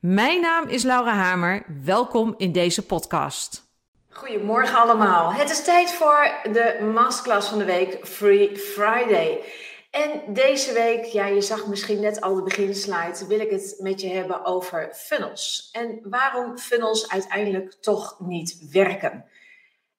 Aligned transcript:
Mijn 0.00 0.40
naam 0.40 0.68
is 0.68 0.82
Laura 0.82 1.12
Hamer. 1.12 1.62
Welkom 1.84 2.34
in 2.36 2.52
deze 2.52 2.86
podcast. 2.86 3.64
Goedemorgen 4.08 4.78
allemaal. 4.78 5.32
Het 5.32 5.50
is 5.50 5.64
tijd 5.64 5.92
voor 5.92 6.30
de 6.52 6.90
masterclass 6.94 7.48
van 7.48 7.58
de 7.58 7.64
week 7.64 8.06
Free 8.06 8.56
Friday. 8.56 9.42
En 9.90 10.22
deze 10.34 10.72
week, 10.72 11.04
ja, 11.04 11.26
je 11.26 11.40
zag 11.40 11.66
misschien 11.66 12.00
net 12.00 12.20
al 12.20 12.34
de 12.34 12.42
beginslide, 12.42 13.26
wil 13.28 13.40
ik 13.40 13.50
het 13.50 13.76
met 13.78 14.00
je 14.00 14.08
hebben 14.08 14.44
over 14.44 14.90
funnels. 14.94 15.68
En 15.72 16.00
waarom 16.02 16.58
funnels 16.58 17.10
uiteindelijk 17.10 17.74
toch 17.80 18.16
niet 18.20 18.68
werken. 18.72 19.24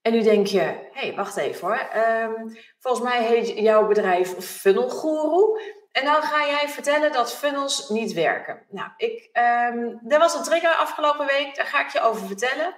En 0.01 0.11
nu 0.11 0.21
denk 0.21 0.47
je, 0.47 0.59
hé, 0.59 0.81
hey, 0.91 1.15
wacht 1.15 1.37
even 1.37 1.67
hoor. 1.67 1.77
Ehm, 1.77 2.31
volgens 2.79 3.03
mij 3.03 3.23
heet 3.23 3.47
jouw 3.47 3.87
bedrijf 3.87 4.35
Funnel 4.39 4.89
Guru. 4.89 5.59
En 5.91 6.05
dan 6.05 6.21
ga 6.21 6.45
jij 6.45 6.69
vertellen 6.69 7.11
dat 7.11 7.33
funnels 7.33 7.89
niet 7.89 8.13
werken. 8.13 8.65
Nou, 8.69 8.89
ik, 8.97 9.29
um, 9.33 10.01
er 10.07 10.19
was 10.19 10.35
een 10.35 10.43
trigger 10.43 10.73
afgelopen 10.75 11.25
week, 11.25 11.55
daar 11.55 11.65
ga 11.65 11.85
ik 11.85 11.89
je 11.89 12.01
over 12.01 12.27
vertellen. 12.27 12.75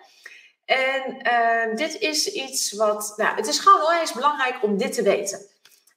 En 0.65 1.27
uh, 1.27 1.75
dit 1.75 1.99
is 1.99 2.27
iets 2.27 2.71
wat, 2.71 3.13
nou, 3.15 3.35
het 3.35 3.47
is 3.47 3.59
gewoon 3.59 3.81
onwijs 3.81 4.13
belangrijk 4.13 4.63
om 4.63 4.77
dit 4.77 4.93
te 4.93 5.01
weten. 5.01 5.39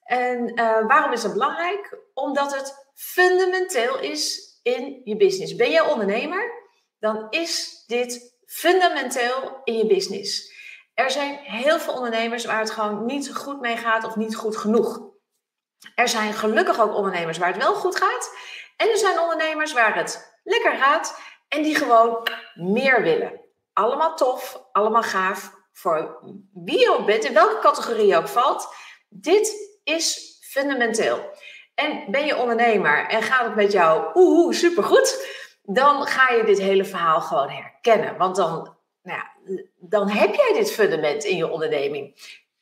En 0.04 0.52
uh, 0.54 0.86
waarom 0.86 1.12
is 1.12 1.22
dat 1.22 1.32
belangrijk? 1.32 1.98
Omdat 2.14 2.54
het 2.54 2.90
fundamenteel 2.94 3.98
is 4.00 4.50
in 4.62 5.00
je 5.04 5.16
business. 5.16 5.54
Ben 5.54 5.70
jij 5.70 5.80
ondernemer? 5.80 6.52
Dan 6.98 7.26
is 7.30 7.84
dit 7.86 8.34
fundamenteel 8.46 9.60
in 9.64 9.76
je 9.76 9.86
business. 9.86 10.54
Er 10.94 11.10
zijn 11.10 11.38
heel 11.42 11.78
veel 11.78 11.92
ondernemers 11.92 12.44
waar 12.44 12.58
het 12.58 12.70
gewoon 12.70 13.06
niet 13.06 13.34
goed 13.34 13.60
mee 13.60 13.76
gaat 13.76 14.04
of 14.04 14.16
niet 14.16 14.36
goed 14.36 14.56
genoeg. 14.56 15.00
Er 15.94 16.08
zijn 16.08 16.32
gelukkig 16.32 16.80
ook 16.80 16.94
ondernemers 16.94 17.38
waar 17.38 17.52
het 17.52 17.62
wel 17.62 17.74
goed 17.74 17.96
gaat. 17.96 18.36
En 18.76 18.90
er 18.90 18.96
zijn 18.96 19.20
ondernemers 19.20 19.72
waar 19.72 19.96
het 19.96 20.38
lekker 20.44 20.76
gaat 20.76 21.20
en 21.48 21.62
die 21.62 21.74
gewoon 21.74 22.28
meer 22.54 23.02
willen. 23.02 23.40
Allemaal 23.72 24.16
tof, 24.16 24.62
allemaal 24.72 25.02
gaaf. 25.02 25.54
Voor 25.72 26.18
wie 26.52 26.78
je 26.78 26.96
ook 26.98 27.06
bent, 27.06 27.24
in 27.24 27.34
welke 27.34 27.58
categorie 27.58 28.06
je 28.06 28.16
ook 28.16 28.28
valt. 28.28 28.74
Dit 29.08 29.78
is 29.84 30.38
fundamenteel. 30.40 31.30
En 31.74 32.10
ben 32.10 32.26
je 32.26 32.36
ondernemer 32.36 33.08
en 33.08 33.22
gaat 33.22 33.44
het 33.44 33.54
met 33.54 33.72
jou 33.72 34.10
oeh, 34.14 34.54
supergoed, 34.54 35.26
dan 35.62 36.06
ga 36.06 36.34
je 36.34 36.44
dit 36.44 36.58
hele 36.58 36.84
verhaal 36.84 37.20
gewoon 37.20 37.48
herkennen. 37.48 38.16
Want 38.16 38.36
dan, 38.36 38.76
nou 39.02 39.18
ja, 39.18 39.32
dan 39.78 40.08
heb 40.08 40.34
jij 40.34 40.52
dit 40.52 40.72
fundament 40.72 41.24
in 41.24 41.36
je 41.36 41.50
onderneming. 41.50 42.14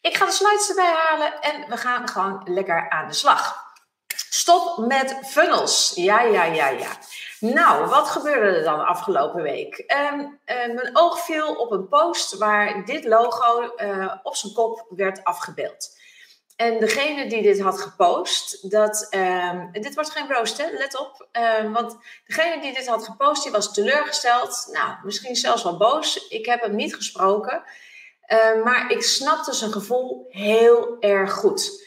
Ik 0.04 0.16
ga 0.16 0.24
de 0.26 0.32
slides 0.32 0.68
erbij 0.68 0.92
halen 0.92 1.40
en 1.40 1.68
we 1.68 1.76
gaan 1.76 2.08
gewoon 2.08 2.40
lekker 2.44 2.90
aan 2.90 3.08
de 3.08 3.14
slag. 3.14 3.62
Stop 4.30 4.78
met 4.78 5.18
funnels. 5.24 5.92
Ja, 5.94 6.20
ja, 6.20 6.44
ja, 6.44 6.68
ja. 6.68 6.90
Nou, 7.40 7.86
wat 7.86 8.08
gebeurde 8.08 8.56
er 8.56 8.64
dan 8.64 8.86
afgelopen 8.86 9.42
week? 9.42 9.94
Um, 10.12 10.40
mijn 10.46 10.90
oog 10.92 11.20
viel 11.20 11.54
op 11.54 11.70
een 11.70 11.88
post 11.88 12.38
waar 12.38 12.84
dit 12.84 13.04
logo 13.04 13.74
uh, 13.76 14.14
op 14.22 14.36
zijn 14.36 14.52
kop 14.52 14.86
werd 14.88 15.24
afgebeeld. 15.24 15.98
En 16.56 16.78
degene 16.78 17.28
die 17.28 17.42
dit 17.42 17.60
had 17.60 17.80
gepost, 17.80 18.70
dat, 18.70 19.08
um, 19.10 19.72
dit 19.72 19.94
wordt 19.94 20.10
geen 20.10 20.32
roast, 20.32 20.58
hè? 20.58 20.70
let 20.70 20.98
op. 20.98 21.28
Um, 21.62 21.72
want 21.72 21.96
degene 22.26 22.60
die 22.60 22.74
dit 22.74 22.86
had 22.88 23.04
gepost, 23.04 23.42
die 23.42 23.52
was 23.52 23.72
teleurgesteld. 23.72 24.68
Nou, 24.72 24.96
misschien 25.02 25.36
zelfs 25.36 25.62
wel 25.62 25.76
boos. 25.76 26.28
Ik 26.28 26.46
heb 26.46 26.60
hem 26.60 26.74
niet 26.74 26.94
gesproken. 26.94 27.62
Uh, 28.28 28.64
maar 28.64 28.90
ik 28.90 29.02
snapte 29.02 29.52
zijn 29.52 29.72
gevoel 29.72 30.26
heel 30.28 30.96
erg 31.00 31.32
goed. 31.32 31.82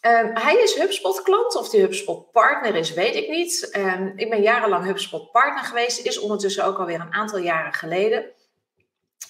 Um, 0.00 0.36
hij 0.36 0.56
is 0.56 0.74
HubSpot 0.74 1.22
klant, 1.22 1.56
of 1.56 1.68
die 1.68 1.80
HubSpot 1.80 2.30
partner 2.32 2.74
is, 2.74 2.92
weet 2.92 3.14
ik 3.14 3.28
niet. 3.28 3.76
Um, 3.76 4.12
ik 4.16 4.30
ben 4.30 4.42
jarenlang 4.42 4.84
HubSpot 4.84 5.32
partner 5.32 5.64
geweest, 5.64 6.06
is 6.06 6.18
ondertussen 6.18 6.64
ook 6.64 6.78
alweer 6.78 7.00
een 7.00 7.14
aantal 7.14 7.38
jaren 7.38 7.72
geleden. 7.72 8.24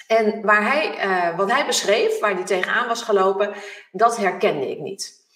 En 0.07 0.43
waar 0.43 0.73
hij, 0.73 1.07
uh, 1.07 1.37
wat 1.37 1.51
hij 1.51 1.67
beschreef, 1.67 2.19
waar 2.19 2.35
hij 2.35 2.45
tegenaan 2.45 2.89
was 2.89 3.03
gelopen, 3.03 3.55
dat 3.93 4.17
herkende 4.17 4.71
ik 4.71 4.79
niet. 4.79 5.27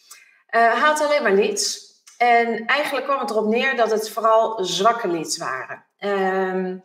Uh, 0.50 0.82
hij 0.82 1.06
alleen 1.06 1.22
maar 1.22 1.32
leads. 1.32 1.90
En 2.18 2.66
eigenlijk 2.66 3.06
kwam 3.06 3.18
het 3.18 3.30
erop 3.30 3.46
neer 3.46 3.76
dat 3.76 3.90
het 3.90 4.10
vooral 4.10 4.64
zwakke 4.64 5.08
leads 5.08 5.38
waren. 5.38 5.84
Um, 5.98 6.82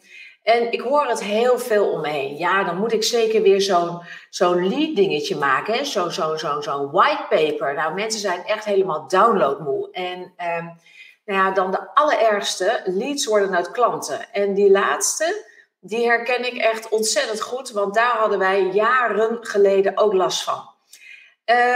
en 0.47 0.71
ik 0.71 0.81
hoor 0.81 1.07
het 1.07 1.23
heel 1.23 1.59
veel 1.59 1.89
omheen. 1.89 2.37
Ja, 2.37 2.63
dan 2.63 2.77
moet 2.77 2.93
ik 2.93 3.03
zeker 3.03 3.41
weer 3.41 3.61
zo'n 3.61 4.01
zo'n 4.29 4.67
lead 4.69 4.95
dingetje 4.95 5.35
maken. 5.35 5.85
Zo'n 5.85 6.11
zo, 6.11 6.37
zo, 6.37 6.61
zo'n 6.61 6.91
whitepaper. 6.91 7.73
Nou, 7.73 7.93
mensen 7.93 8.19
zijn 8.19 8.43
echt 8.45 8.65
helemaal 8.65 9.07
downloadmoe. 9.07 9.91
En 9.91 10.19
um, 10.19 10.79
nou 11.25 11.39
ja, 11.39 11.51
dan 11.51 11.71
de 11.71 11.93
allerergste, 11.93 12.81
leads 12.85 13.25
worden 13.25 13.55
uit 13.55 13.71
klanten. 13.71 14.33
En 14.33 14.53
die 14.53 14.71
laatste, 14.71 15.45
die 15.79 16.05
herken 16.05 16.45
ik 16.45 16.57
echt 16.57 16.89
ontzettend 16.89 17.41
goed. 17.41 17.71
Want 17.71 17.93
daar 17.93 18.17
hadden 18.17 18.39
wij 18.39 18.61
jaren 18.61 19.37
geleden 19.41 19.97
ook 19.97 20.13
last 20.13 20.43
van. 20.43 20.76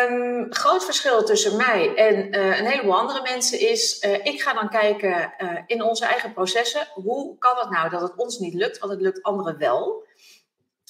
Um, 0.09 0.47
groot 0.49 0.85
verschil 0.85 1.23
tussen 1.23 1.57
mij 1.57 1.95
en 1.95 2.35
uh, 2.35 2.59
een 2.59 2.65
heleboel 2.65 2.97
andere 2.97 3.21
mensen 3.21 3.59
is, 3.59 4.03
uh, 4.03 4.25
ik 4.25 4.41
ga 4.41 4.53
dan 4.53 4.69
kijken 4.69 5.33
uh, 5.39 5.59
in 5.65 5.83
onze 5.83 6.05
eigen 6.05 6.33
processen, 6.33 6.87
hoe 6.93 7.37
kan 7.37 7.57
het 7.57 7.69
nou 7.69 7.89
dat 7.89 8.01
het 8.01 8.15
ons 8.15 8.37
niet 8.39 8.53
lukt, 8.53 8.79
want 8.79 8.91
het 8.91 9.01
lukt 9.01 9.23
anderen 9.23 9.57
wel. 9.57 10.05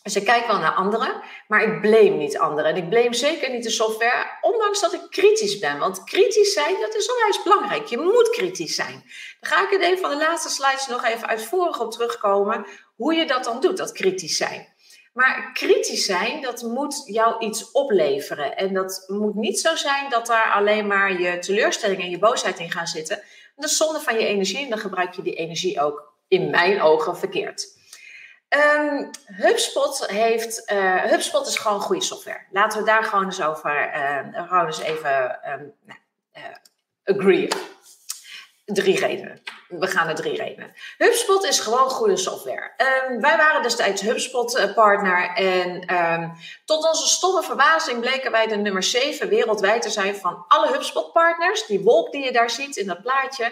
Dus 0.03 0.15
ik 0.15 0.25
kijk 0.25 0.47
wel 0.47 0.57
naar 0.57 0.73
anderen, 0.73 1.21
maar 1.47 1.63
ik 1.63 1.81
blame 1.81 2.09
niet 2.09 2.37
anderen. 2.37 2.71
En 2.71 2.77
ik 2.77 2.89
blame 2.89 3.13
zeker 3.13 3.51
niet 3.51 3.63
de 3.63 3.69
software, 3.69 4.37
ondanks 4.41 4.81
dat 4.81 4.93
ik 4.93 5.01
kritisch 5.09 5.59
ben. 5.59 5.79
Want 5.79 6.03
kritisch 6.03 6.53
zijn, 6.53 6.79
dat 6.79 6.95
is 6.95 7.11
onwijs 7.11 7.43
belangrijk. 7.43 7.85
Je 7.85 7.97
moet 7.97 8.29
kritisch 8.29 8.75
zijn. 8.75 9.03
Dan 9.39 9.51
ga 9.51 9.63
ik 9.63 9.71
in 9.71 9.91
een 9.91 9.97
van 9.97 10.09
de 10.09 10.17
laatste 10.17 10.49
slides 10.49 10.87
nog 10.87 11.05
even 11.05 11.27
uitvoerig 11.27 11.79
op 11.79 11.91
terugkomen, 11.91 12.65
hoe 12.95 13.13
je 13.13 13.25
dat 13.25 13.43
dan 13.43 13.59
doet, 13.59 13.77
dat 13.77 13.91
kritisch 13.91 14.37
zijn. 14.37 14.70
Maar 15.13 15.49
kritisch 15.53 16.05
zijn, 16.05 16.41
dat 16.41 16.61
moet 16.61 17.03
jou 17.05 17.45
iets 17.45 17.71
opleveren. 17.71 18.57
En 18.57 18.73
dat 18.73 19.03
moet 19.07 19.35
niet 19.35 19.59
zo 19.59 19.75
zijn 19.75 20.09
dat 20.09 20.25
daar 20.25 20.51
alleen 20.51 20.87
maar 20.87 21.21
je 21.21 21.39
teleurstelling 21.39 22.01
en 22.01 22.09
je 22.09 22.19
boosheid 22.19 22.59
in 22.59 22.71
gaan 22.71 22.87
zitten. 22.87 23.23
Dat 23.55 23.69
is 23.69 23.77
zonde 23.77 23.99
van 23.99 24.19
je 24.19 24.25
energie 24.25 24.63
en 24.63 24.69
dan 24.69 24.79
gebruik 24.79 25.13
je 25.13 25.21
die 25.21 25.35
energie 25.35 25.81
ook 25.81 26.13
in 26.27 26.49
mijn 26.49 26.81
ogen 26.81 27.17
verkeerd. 27.17 27.79
Um, 28.49 29.09
HubSpot 29.25 30.05
heeft, 30.07 30.71
uh, 30.71 31.03
HubSpot 31.03 31.47
is 31.47 31.57
gewoon 31.57 31.79
goede 31.79 32.03
software. 32.03 32.45
Laten 32.51 32.79
we 32.79 32.85
daar 32.85 33.03
gewoon 33.03 33.25
eens 33.25 33.41
over, 33.41 33.93
uh, 33.95 34.47
gewoon 34.47 34.65
eens 34.65 34.79
even 34.79 35.39
um, 35.51 35.73
uh, 36.33 37.17
drie 38.73 38.99
redenen. 38.99 39.41
We 39.67 39.87
gaan 39.87 40.05
naar 40.05 40.15
drie 40.15 40.35
redenen. 40.35 40.73
HubSpot 40.97 41.43
is 41.43 41.59
gewoon 41.59 41.89
goede 41.89 42.17
software. 42.17 42.71
Um, 43.09 43.21
wij 43.21 43.37
waren 43.37 43.63
destijds 43.63 44.01
HubSpot-partner 44.01 45.29
en 45.35 45.95
um, 45.95 46.33
tot 46.65 46.87
onze 46.87 47.07
stomme 47.07 47.43
verbazing 47.43 47.99
bleken 47.99 48.31
wij 48.31 48.47
de 48.47 48.55
nummer 48.55 48.83
7 48.83 49.29
wereldwijd 49.29 49.81
te 49.81 49.89
zijn 49.89 50.15
van 50.15 50.45
alle 50.47 50.67
HubSpot-partners. 50.67 51.65
Die 51.65 51.79
wolk 51.79 52.11
die 52.11 52.23
je 52.23 52.31
daar 52.31 52.49
ziet 52.49 52.75
in 52.75 52.87
dat 52.87 53.01
plaatje, 53.01 53.45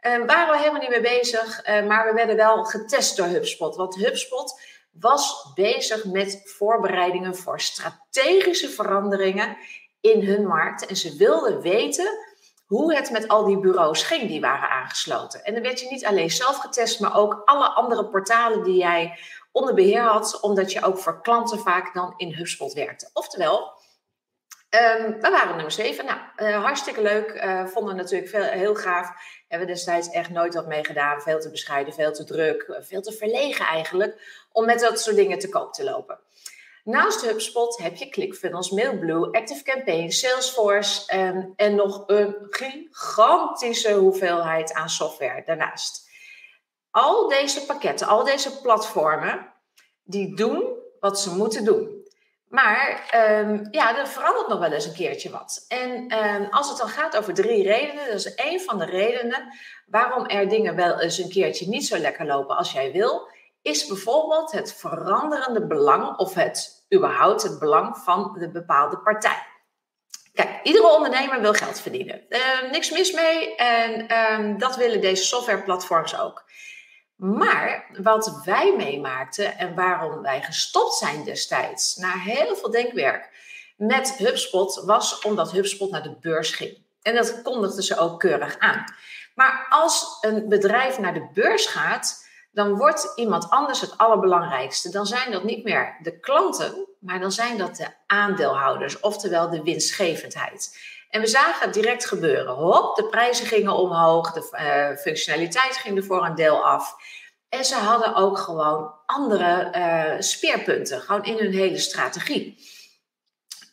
um, 0.00 0.26
waren 0.26 0.52
we 0.52 0.58
helemaal 0.58 0.80
niet 0.80 0.90
mee 0.90 1.20
bezig, 1.20 1.68
uh, 1.68 1.86
maar 1.86 2.06
we 2.06 2.12
werden 2.12 2.36
wel 2.36 2.64
getest 2.64 3.16
door 3.16 3.26
HubSpot. 3.26 3.76
Want 3.76 3.94
HubSpot 3.94 4.60
was 4.92 5.50
bezig 5.54 6.04
met 6.04 6.40
voorbereidingen 6.44 7.36
voor 7.36 7.60
strategische 7.60 8.68
veranderingen 8.68 9.56
in 10.00 10.26
hun 10.26 10.46
markt 10.46 10.86
en 10.86 10.96
ze 10.96 11.16
wilden 11.16 11.60
weten 11.60 12.18
hoe 12.66 12.94
het 12.94 13.10
met 13.10 13.28
al 13.28 13.44
die 13.44 13.60
bureaus 13.60 14.02
ging 14.02 14.28
die 14.28 14.40
waren 14.40 14.68
aangesloten. 14.70 15.44
En 15.44 15.54
dan 15.54 15.62
werd 15.62 15.80
je 15.80 15.90
niet 15.90 16.04
alleen 16.04 16.30
zelf 16.30 16.56
getest, 16.56 17.00
maar 17.00 17.16
ook 17.16 17.42
alle 17.44 17.68
andere 17.68 18.08
portalen 18.08 18.62
die 18.62 18.76
jij 18.76 19.18
onder 19.52 19.74
beheer 19.74 20.02
had, 20.02 20.40
omdat 20.40 20.72
je 20.72 20.82
ook 20.82 20.98
voor 20.98 21.22
klanten 21.22 21.58
vaak 21.58 21.94
dan 21.94 22.14
in 22.16 22.34
HubSpot 22.34 22.72
werkte. 22.72 23.10
Oftewel, 23.12 23.72
um, 24.70 25.20
we 25.20 25.28
waren 25.30 25.54
nummer 25.54 25.72
7. 25.72 26.04
Nou, 26.04 26.18
uh, 26.36 26.62
hartstikke 26.64 27.02
leuk. 27.02 27.32
Uh, 27.32 27.66
vonden 27.66 27.96
natuurlijk 27.96 28.30
veel, 28.30 28.42
heel 28.42 28.74
gaaf. 28.74 29.08
Hebben 29.48 29.68
destijds 29.68 30.08
echt 30.08 30.30
nooit 30.30 30.54
wat 30.54 30.66
mee 30.66 30.84
gedaan. 30.84 31.20
Veel 31.20 31.40
te 31.40 31.50
bescheiden, 31.50 31.94
veel 31.94 32.12
te 32.12 32.24
druk, 32.24 32.78
veel 32.80 33.02
te 33.02 33.12
verlegen 33.12 33.66
eigenlijk. 33.66 34.46
Om 34.52 34.64
met 34.64 34.80
dat 34.80 35.00
soort 35.00 35.16
dingen 35.16 35.38
te 35.38 35.48
koop 35.48 35.72
te 35.72 35.84
lopen. 35.84 36.18
Naast 36.84 37.22
HubSpot 37.22 37.78
heb 37.78 37.96
je 37.96 38.08
ClickFunnels, 38.08 38.70
Mailblue, 38.70 39.32
ActiveCampaign, 39.32 40.10
Salesforce 40.10 41.18
um, 41.18 41.52
en 41.56 41.74
nog 41.74 42.04
een 42.06 42.36
gigantische 42.50 43.92
hoeveelheid 43.92 44.72
aan 44.72 44.88
software 44.88 45.42
daarnaast. 45.46 46.10
Al 46.90 47.28
deze 47.28 47.66
pakketten, 47.66 48.06
al 48.06 48.24
deze 48.24 48.60
platformen, 48.60 49.52
die 50.02 50.36
doen 50.36 50.64
wat 51.00 51.20
ze 51.20 51.34
moeten 51.34 51.64
doen. 51.64 52.02
Maar 52.48 53.10
um, 53.40 53.68
ja, 53.70 53.98
er 53.98 54.06
verandert 54.06 54.48
nog 54.48 54.58
wel 54.58 54.72
eens 54.72 54.86
een 54.86 54.94
keertje 54.94 55.30
wat. 55.30 55.64
En 55.68 56.18
um, 56.18 56.48
als 56.50 56.68
het 56.68 56.78
dan 56.78 56.88
gaat 56.88 57.16
over 57.16 57.34
drie 57.34 57.62
redenen, 57.62 58.06
dat 58.06 58.14
is 58.14 58.34
één 58.34 58.60
van 58.60 58.78
de 58.78 58.84
redenen 58.84 59.54
waarom 59.86 60.26
er 60.26 60.48
dingen 60.48 60.76
wel 60.76 61.00
eens 61.00 61.18
een 61.18 61.28
keertje 61.28 61.68
niet 61.68 61.86
zo 61.86 61.98
lekker 61.98 62.26
lopen 62.26 62.56
als 62.56 62.72
jij 62.72 62.92
wil, 62.92 63.28
is 63.64 63.86
bijvoorbeeld 63.86 64.52
het 64.52 64.74
veranderende 64.74 65.66
belang 65.66 66.16
of 66.16 66.34
het 66.34 66.86
überhaupt 66.94 67.42
het 67.42 67.58
belang 67.58 67.98
van 67.98 68.36
de 68.38 68.50
bepaalde 68.50 68.98
partij. 68.98 69.46
Kijk, 70.32 70.60
iedere 70.62 70.94
ondernemer 70.94 71.40
wil 71.40 71.52
geld 71.52 71.80
verdienen. 71.80 72.22
Uh, 72.28 72.70
niks 72.70 72.90
mis 72.90 73.12
mee 73.12 73.54
en 73.54 74.16
um, 74.18 74.58
dat 74.58 74.76
willen 74.76 75.00
deze 75.00 75.24
softwareplatforms 75.24 76.18
ook. 76.18 76.44
Maar 77.16 77.86
wat 78.02 78.40
wij 78.44 78.74
meemaakten 78.76 79.58
en 79.58 79.74
waarom 79.74 80.22
wij 80.22 80.42
gestopt 80.42 80.94
zijn 80.94 81.24
destijds, 81.24 81.96
na 81.96 82.12
heel 82.12 82.56
veel 82.56 82.70
denkwerk 82.70 83.30
met 83.76 84.16
HubSpot, 84.16 84.82
was 84.86 85.18
omdat 85.18 85.52
HubSpot 85.52 85.90
naar 85.90 86.02
de 86.02 86.16
beurs 86.20 86.50
ging. 86.50 86.78
En 87.02 87.14
dat 87.14 87.42
kondigden 87.42 87.82
ze 87.82 87.96
ook 87.96 88.20
keurig 88.20 88.58
aan. 88.58 88.84
Maar 89.34 89.66
als 89.68 90.18
een 90.20 90.48
bedrijf 90.48 90.98
naar 90.98 91.14
de 91.14 91.28
beurs 91.32 91.66
gaat, 91.66 92.23
dan 92.54 92.76
wordt 92.76 93.12
iemand 93.14 93.50
anders 93.50 93.80
het 93.80 93.98
allerbelangrijkste. 93.98 94.90
Dan 94.90 95.06
zijn 95.06 95.32
dat 95.32 95.44
niet 95.44 95.64
meer 95.64 95.96
de 96.02 96.18
klanten, 96.20 96.88
maar 97.00 97.20
dan 97.20 97.32
zijn 97.32 97.58
dat 97.58 97.76
de 97.76 97.86
aandeelhouders, 98.06 99.00
oftewel 99.00 99.50
de 99.50 99.62
winstgevendheid. 99.62 100.78
En 101.08 101.20
we 101.20 101.26
zagen 101.26 101.64
het 101.64 101.74
direct 101.74 102.06
gebeuren. 102.06 102.54
Hop, 102.54 102.96
de 102.96 103.04
prijzen 103.04 103.46
gingen 103.46 103.74
omhoog, 103.74 104.32
de 104.32 104.48
uh, 104.52 104.96
functionaliteit 104.96 105.76
ging 105.76 105.96
er 105.96 106.04
voor 106.04 106.24
een 106.24 106.34
deel 106.34 106.64
af. 106.64 106.94
En 107.48 107.64
ze 107.64 107.74
hadden 107.74 108.14
ook 108.14 108.38
gewoon 108.38 108.94
andere 109.06 109.72
uh, 109.76 110.20
speerpunten, 110.20 111.00
gewoon 111.00 111.24
in 111.24 111.38
hun 111.38 111.52
hele 111.52 111.78
strategie. 111.78 112.58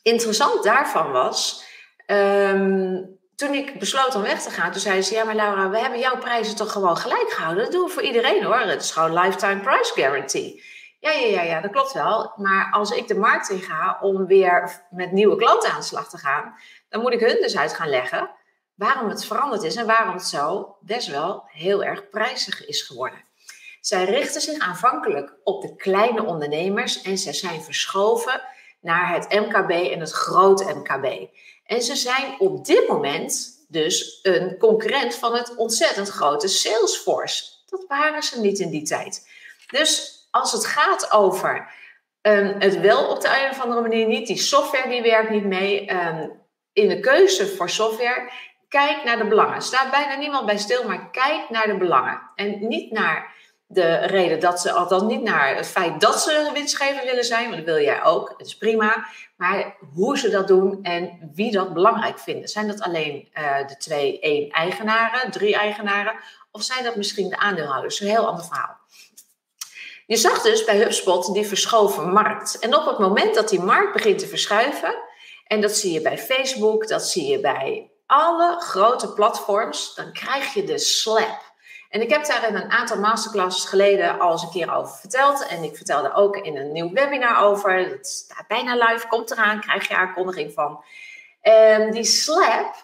Interessant 0.04 0.64
daarvan 0.64 1.12
was, 1.12 1.64
um, 2.08 3.20
toen 3.42 3.54
ik 3.54 3.80
besloot 3.80 4.16
om 4.16 4.22
weg 4.22 4.42
te 4.42 4.50
gaan, 4.50 4.72
toen 4.72 4.82
zei 4.82 5.02
ze: 5.02 5.14
Ja, 5.14 5.24
maar 5.24 5.36
Laura, 5.36 5.70
we 5.70 5.80
hebben 5.80 6.00
jouw 6.00 6.18
prijzen 6.18 6.56
toch 6.56 6.72
gewoon 6.72 6.98
gelijk 6.98 7.32
gehouden? 7.32 7.64
Dat 7.64 7.74
doen 7.74 7.84
we 7.84 7.90
voor 7.90 8.02
iedereen 8.02 8.44
hoor. 8.44 8.60
Het 8.60 8.82
is 8.82 8.92
gewoon 8.92 9.14
lifetime 9.14 9.62
price 9.62 9.94
guarantee. 9.94 10.64
Ja, 11.00 11.12
ja, 11.12 11.28
ja, 11.28 11.42
ja, 11.42 11.62
dat 11.62 11.72
klopt 11.72 11.94
wel. 11.94 12.34
Maar 12.36 12.72
als 12.72 12.92
ik 12.92 13.08
de 13.08 13.20
markt 13.20 13.50
in 13.50 13.62
ga 13.62 13.98
om 14.02 14.26
weer 14.26 14.86
met 14.90 15.12
nieuwe 15.12 15.36
klanten 15.36 15.72
aan 15.72 15.80
de 15.80 15.86
slag 15.86 16.10
te 16.10 16.18
gaan, 16.18 16.54
dan 16.90 17.02
moet 17.02 17.14
ik 17.14 17.20
hun 17.20 17.38
dus 17.42 17.58
uit 17.58 17.74
gaan 17.74 17.90
leggen 17.90 18.30
waarom 18.76 19.10
het 19.10 19.26
veranderd 19.26 19.64
is 19.64 19.76
en 19.76 19.86
waarom 19.86 20.14
het 20.14 20.28
zo 20.28 20.78
best 20.82 21.08
wel 21.08 21.44
heel 21.48 21.84
erg 21.84 22.10
prijzig 22.10 22.66
is 22.66 22.82
geworden. 22.82 23.24
Zij 23.80 24.06
richten 24.06 24.42
zich 24.42 24.60
aanvankelijk 24.60 25.34
op 25.44 25.62
de 25.62 25.76
kleine 25.76 26.24
ondernemers 26.26 27.02
en 27.02 27.18
ze 27.18 27.34
zijn 27.34 27.62
verschoven 27.62 28.42
naar 28.82 29.14
het 29.14 29.30
MKB 29.30 29.70
en 29.70 30.00
het 30.00 30.12
grote 30.12 30.74
MKB. 30.74 31.30
En 31.72 31.82
ze 31.82 31.96
zijn 31.96 32.36
op 32.40 32.66
dit 32.66 32.88
moment 32.88 33.66
dus 33.68 34.20
een 34.22 34.58
concurrent 34.58 35.16
van 35.16 35.36
het 35.36 35.56
ontzettend 35.56 36.10
grote 36.10 36.48
Salesforce. 36.48 37.44
Dat 37.66 37.86
waren 37.88 38.24
ze 38.24 38.42
niet 38.42 38.60
in 38.60 38.70
die 38.70 38.84
tijd. 38.84 39.28
Dus 39.68 40.20
als 40.32 40.52
het 40.52 40.66
gaat 40.66 41.12
over 41.12 41.74
um, 42.22 42.56
het 42.60 42.80
wel 42.80 43.08
op 43.08 43.22
de 43.22 43.42
een 43.44 43.50
of 43.50 43.62
andere 43.62 43.82
manier 43.82 44.08
niet, 44.08 44.28
die 44.28 44.38
software 44.38 44.90
die 44.90 45.02
werkt 45.02 45.30
niet 45.30 45.46
mee, 45.46 45.92
um, 45.94 46.32
in 46.74 46.90
de 46.90 47.00
keuze 47.00 47.48
voor 47.48 47.70
software, 47.70 48.32
kijk 48.68 49.04
naar 49.04 49.18
de 49.18 49.28
belangen. 49.28 49.62
Staat 49.62 49.92
bijna 49.92 50.16
niemand 50.16 50.46
bij 50.46 50.58
stil, 50.58 50.84
maar 50.84 51.10
kijk 51.12 51.50
naar 51.50 51.68
de 51.68 51.78
belangen. 51.78 52.22
En 52.36 52.68
niet 52.68 52.92
naar 52.92 53.34
de 53.74 53.96
reden 53.96 54.40
dat 54.40 54.60
ze, 54.60 54.72
althans 54.72 55.04
niet 55.04 55.22
naar 55.22 55.56
het 55.56 55.68
feit 55.68 56.02
dat 56.02 56.22
ze 56.22 56.50
winstgever 56.54 57.06
willen 57.06 57.24
zijn, 57.24 57.44
want 57.44 57.56
dat 57.56 57.76
wil 57.76 57.84
jij 57.84 58.04
ook, 58.04 58.30
dat 58.38 58.48
is 58.48 58.58
prima. 58.58 59.06
Maar 59.36 59.76
hoe 59.94 60.18
ze 60.18 60.30
dat 60.30 60.48
doen 60.48 60.80
en 60.84 61.32
wie 61.34 61.52
dat 61.52 61.74
belangrijk 61.74 62.20
vinden. 62.20 62.50
Zijn 62.50 62.68
dat 62.68 62.82
alleen 62.82 63.30
uh, 63.34 63.68
de 63.68 63.78
twee, 63.78 64.20
één 64.20 64.50
eigenaren, 64.50 65.32
drie 65.32 65.56
eigenaren, 65.56 66.14
of 66.52 66.64
zijn 66.64 66.84
dat 66.84 66.96
misschien 66.96 67.30
de 67.30 67.38
aandeelhouders? 67.38 68.00
Een 68.00 68.08
heel 68.08 68.28
ander 68.28 68.46
verhaal. 68.46 68.78
Je 70.06 70.18
zag 70.18 70.42
dus 70.42 70.64
bij 70.64 70.78
HubSpot 70.78 71.34
die 71.34 71.48
verschoven 71.48 72.12
markt. 72.12 72.60
En 72.60 72.76
op 72.76 72.86
het 72.86 72.98
moment 72.98 73.36
dat 73.36 73.50
die 73.50 73.62
markt 73.62 73.94
begint 73.94 74.20
te 74.20 74.28
verschuiven, 74.28 74.96
en 75.48 75.62
dat 75.62 75.72
zie 75.72 75.94
je 75.94 76.02
bij 76.02 76.18
Facebook, 76.18 76.88
dat 76.88 77.08
zie 77.08 77.28
je 77.28 77.40
bij 77.40 77.92
alle 78.06 78.60
grote 78.60 79.14
platforms, 79.14 79.96
dan 79.96 80.12
krijg 80.14 80.54
je 80.54 80.64
de 80.64 80.78
slap. 80.78 81.51
En 81.92 82.02
ik 82.02 82.10
heb 82.10 82.26
daar 82.26 82.48
in 82.48 82.56
een 82.56 82.72
aantal 82.72 82.98
masterclasses 82.98 83.66
geleden 83.66 84.20
al 84.20 84.32
eens 84.32 84.42
een 84.42 84.50
keer 84.50 84.74
over 84.74 84.96
verteld. 84.96 85.48
En 85.48 85.64
ik 85.64 85.76
vertelde 85.76 86.14
ook 86.14 86.38
in 86.38 86.58
een 86.58 86.72
nieuw 86.72 86.92
webinar 86.92 87.44
over. 87.44 87.78
Het 87.78 88.08
staat 88.08 88.48
bijna 88.48 88.74
live, 88.74 89.08
komt 89.08 89.32
eraan, 89.32 89.62
krijg 89.62 89.88
je 89.88 89.96
aankondiging 89.96 90.54
van. 90.54 90.84
Um, 91.44 91.92
die 91.92 92.04
slap, 92.04 92.76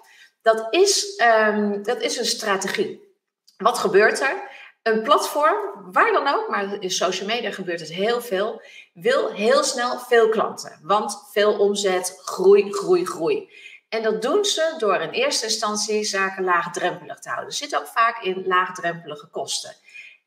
dat 0.42 0.68
is, 0.70 1.22
um, 1.48 1.84
dat 1.84 2.02
is 2.02 2.18
een 2.18 2.26
strategie. 2.26 3.16
Wat 3.58 3.78
gebeurt 3.78 4.22
er? 4.22 4.36
Een 4.84 5.04
platform, 5.04 5.92
waar 5.92 6.12
dan 6.12 6.28
ook, 6.28 6.48
maar 6.50 6.82
in 6.82 6.92
social 6.92 7.28
media 7.28 7.52
gebeurt 7.52 7.80
het 7.80 7.94
heel 7.94 8.22
veel, 8.22 8.62
wil 8.94 9.32
heel 9.32 9.64
snel 9.64 10.00
veel 10.00 10.30
klanten. 10.30 10.80
Want 10.82 11.28
veel 11.32 11.60
omzet, 11.60 12.22
groei, 12.26 12.74
groei, 12.74 13.06
groei. 13.06 13.50
En 13.90 14.04
dat 14.04 14.22
doen 14.22 14.46
ze 14.46 14.76
door 14.78 15.02
in 15.02 15.10
eerste 15.10 15.46
instantie 15.46 16.04
zaken 16.04 16.44
laagdrempelig 16.44 17.20
te 17.20 17.30
houden. 17.30 17.50
Er 17.50 17.56
zit 17.56 17.76
ook 17.76 17.88
vaak 17.88 18.24
in 18.24 18.44
laagdrempelige 18.46 19.28
kosten. 19.28 19.76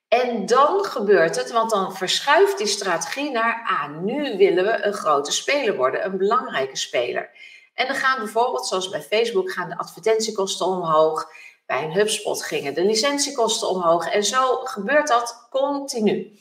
En 0.09 0.47
dan 0.47 0.85
gebeurt 0.85 1.37
het, 1.37 1.51
want 1.51 1.71
dan 1.71 1.97
verschuift 1.97 2.59
die 2.59 2.67
strategie 2.67 3.31
naar, 3.31 3.63
ah, 3.67 4.03
nu 4.03 4.37
willen 4.37 4.65
we 4.65 4.85
een 4.85 4.93
grote 4.93 5.33
speler 5.33 5.77
worden, 5.77 6.05
een 6.05 6.17
belangrijke 6.17 6.77
speler. 6.77 7.31
En 7.75 7.87
dan 7.87 7.97
gaan 7.97 8.19
bijvoorbeeld, 8.19 8.67
zoals 8.67 8.89
bij 8.89 9.03
Facebook, 9.03 9.53
gaan 9.53 9.69
de 9.69 9.79
advertentiekosten 9.79 10.67
omhoog. 10.67 11.29
Bij 11.67 11.85
een 11.85 11.93
HubSpot 11.93 12.43
gingen 12.43 12.75
de 12.75 12.85
licentiekosten 12.85 13.69
omhoog. 13.69 14.09
En 14.09 14.25
zo 14.25 14.55
gebeurt 14.57 15.09
dat 15.09 15.47
continu. 15.51 16.39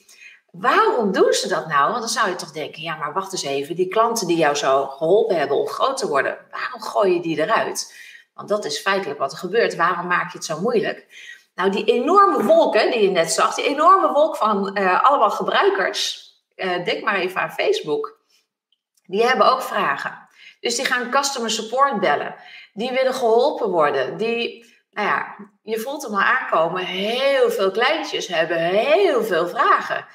Waarom 0.52 1.12
doen 1.12 1.34
ze 1.34 1.48
dat 1.48 1.68
nou? 1.68 1.90
Want 1.90 2.00
dan 2.00 2.10
zou 2.10 2.30
je 2.30 2.36
toch 2.36 2.52
denken, 2.52 2.82
ja, 2.82 2.96
maar 2.96 3.14
wacht 3.14 3.32
eens 3.32 3.44
even, 3.44 3.76
die 3.76 3.88
klanten 3.88 4.28
die 4.28 4.38
jou 4.38 4.56
zo 4.56 4.88
geholpen 4.88 5.36
hebben 5.36 5.58
om 5.58 5.68
groot 5.68 5.98
te 5.98 6.08
worden, 6.08 6.38
waarom 6.52 6.82
gooi 6.82 7.14
je 7.14 7.22
die 7.22 7.42
eruit? 7.42 7.94
Want 8.34 8.52
dat 8.52 8.66
is 8.66 8.80
feitelijk 8.80 9.20
wat 9.20 9.32
er 9.32 9.38
gebeurt. 9.38 9.76
Waarom 9.76 10.08
maak 10.08 10.32
je 10.32 10.38
het 10.38 10.46
zo 10.46 10.60
moeilijk? 10.60 11.08
Nou, 11.56 11.70
die 11.70 11.84
enorme 11.84 12.44
wolken 12.44 12.92
die 12.92 13.02
je 13.02 13.10
net 13.10 13.32
zag, 13.32 13.56
die 13.56 13.66
enorme 13.66 14.12
wolk 14.12 14.36
van 14.36 14.78
uh, 14.78 15.04
allemaal 15.04 15.32
gebruikers, 15.32 16.32
uh, 16.56 16.86
denk 16.86 17.04
maar 17.04 17.16
even 17.16 17.42
aan 17.42 17.52
Facebook, 17.52 18.20
die 19.06 19.26
hebben 19.26 19.52
ook 19.52 19.62
vragen. 19.62 20.28
Dus 20.60 20.76
die 20.76 20.86
gaan 20.86 21.12
customer 21.12 21.50
support 21.50 22.00
bellen. 22.00 22.36
Die 22.74 22.92
willen 22.92 23.14
geholpen 23.14 23.70
worden. 23.70 24.18
Die, 24.18 24.66
nou 24.92 25.08
ja, 25.08 25.36
je 25.64 25.80
voelt 25.80 26.04
hem 26.04 26.14
al 26.14 26.22
aankomen, 26.22 26.86
heel 26.86 27.52
veel 27.52 27.72
kleintjes 27.72 28.28
hebben 28.28 28.58
heel 28.58 29.24
veel 29.24 29.48
vragen. 29.48 30.06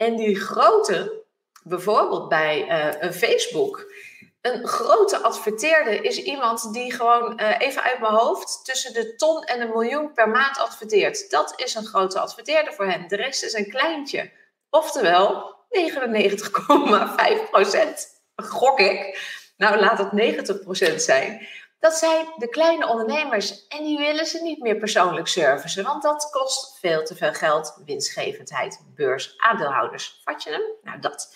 En 0.00 0.16
die 0.16 0.40
grote, 0.40 1.24
bijvoorbeeld 1.62 2.28
bij 2.28 2.68
uh, 2.68 3.00
een 3.00 3.12
Facebook, 3.12 3.92
een 4.40 4.66
grote 4.66 5.18
adverteerder 5.18 6.04
is 6.04 6.22
iemand 6.22 6.72
die 6.72 6.92
gewoon 6.92 7.40
uh, 7.40 7.54
even 7.58 7.82
uit 7.82 8.00
mijn 8.00 8.12
hoofd 8.12 8.60
tussen 8.64 8.92
de 8.92 9.14
ton 9.14 9.44
en 9.44 9.60
een 9.60 9.68
miljoen 9.68 10.12
per 10.12 10.28
maand 10.28 10.58
adverteert. 10.58 11.30
Dat 11.30 11.52
is 11.56 11.74
een 11.74 11.86
grote 11.86 12.18
adverteerder 12.18 12.72
voor 12.72 12.86
hen. 12.86 13.08
De 13.08 13.16
rest 13.16 13.42
is 13.42 13.52
een 13.52 13.68
kleintje. 13.68 14.30
Oftewel 14.70 15.56
99,5 15.68 17.50
procent. 17.50 18.08
Gok 18.36 18.80
ik. 18.80 19.20
Nou, 19.56 19.80
laat 19.80 19.98
het 19.98 20.12
90 20.12 20.60
procent 20.60 21.02
zijn. 21.02 21.46
Dat 21.80 21.94
zijn 21.94 22.26
de 22.36 22.48
kleine 22.48 22.88
ondernemers 22.88 23.66
en 23.66 23.84
die 23.84 23.98
willen 23.98 24.26
ze 24.26 24.42
niet 24.42 24.60
meer 24.60 24.76
persoonlijk 24.76 25.28
servicen, 25.28 25.84
want 25.84 26.02
dat 26.02 26.30
kost 26.30 26.78
veel 26.78 27.04
te 27.04 27.16
veel 27.16 27.32
geld, 27.32 27.80
winstgevendheid, 27.84 28.80
beurs, 28.94 29.34
aandeelhouders. 29.36 30.20
Vat 30.24 30.42
je 30.42 30.50
hem? 30.50 30.62
Nou, 30.82 31.00
dat. 31.00 31.34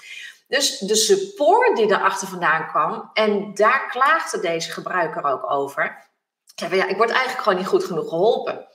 Dus 0.48 0.78
de 0.78 0.94
support 0.94 1.76
die 1.76 1.86
erachter 1.86 2.28
vandaan 2.28 2.66
kwam, 2.66 3.10
en 3.12 3.54
daar 3.54 3.88
klaagde 3.90 4.40
deze 4.40 4.70
gebruiker 4.70 5.24
ook 5.24 5.50
over. 5.50 6.08
Zei 6.54 6.76
ja, 6.76 6.88
ik 6.88 6.96
word 6.96 7.10
eigenlijk 7.10 7.42
gewoon 7.42 7.58
niet 7.58 7.68
goed 7.68 7.84
genoeg 7.84 8.08
geholpen. 8.08 8.68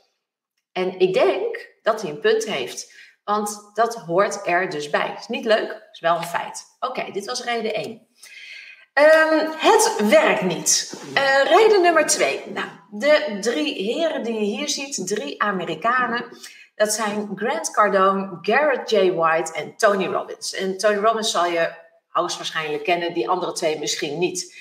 En 0.72 1.00
ik 1.00 1.14
denk 1.14 1.70
dat 1.82 2.02
hij 2.02 2.12
een 2.12 2.20
punt 2.20 2.46
heeft, 2.46 2.94
want 3.24 3.72
dat 3.74 3.96
hoort 3.96 4.48
er 4.48 4.70
dus 4.70 4.90
bij. 4.90 5.16
Is 5.20 5.28
niet 5.28 5.46
leuk, 5.46 5.88
is 5.92 6.00
wel 6.00 6.16
een 6.16 6.24
feit. 6.24 6.66
Oké, 6.80 7.12
dit 7.12 7.26
was 7.26 7.44
reden 7.44 7.74
1. 7.74 8.08
Um, 9.00 9.50
het 9.58 9.96
werkt 10.10 10.42
niet. 10.42 10.94
Uh, 11.18 11.44
reden 11.44 11.82
nummer 11.82 12.06
twee. 12.06 12.42
Nou, 12.54 12.68
de 12.92 13.38
drie 13.42 13.94
heren 13.94 14.24
die 14.24 14.34
je 14.34 14.40
hier 14.40 14.70
ziet, 14.70 15.08
drie 15.08 15.42
Amerikanen. 15.42 16.26
Dat 16.76 16.94
zijn 16.94 17.32
Grant 17.36 17.72
Cardone, 17.72 18.38
Garrett 18.42 18.90
J. 18.90 19.12
White 19.12 19.54
en 19.54 19.76
Tony 19.76 20.06
Robbins. 20.06 20.54
En 20.54 20.78
Tony 20.78 20.98
Robbins 20.98 21.32
zal 21.32 21.46
je 21.46 21.72
hoogstwaarschijnlijk 22.10 22.84
kennen, 22.84 23.14
die 23.14 23.30
andere 23.30 23.52
twee 23.52 23.80
misschien 23.80 24.20
niet. 24.20 24.56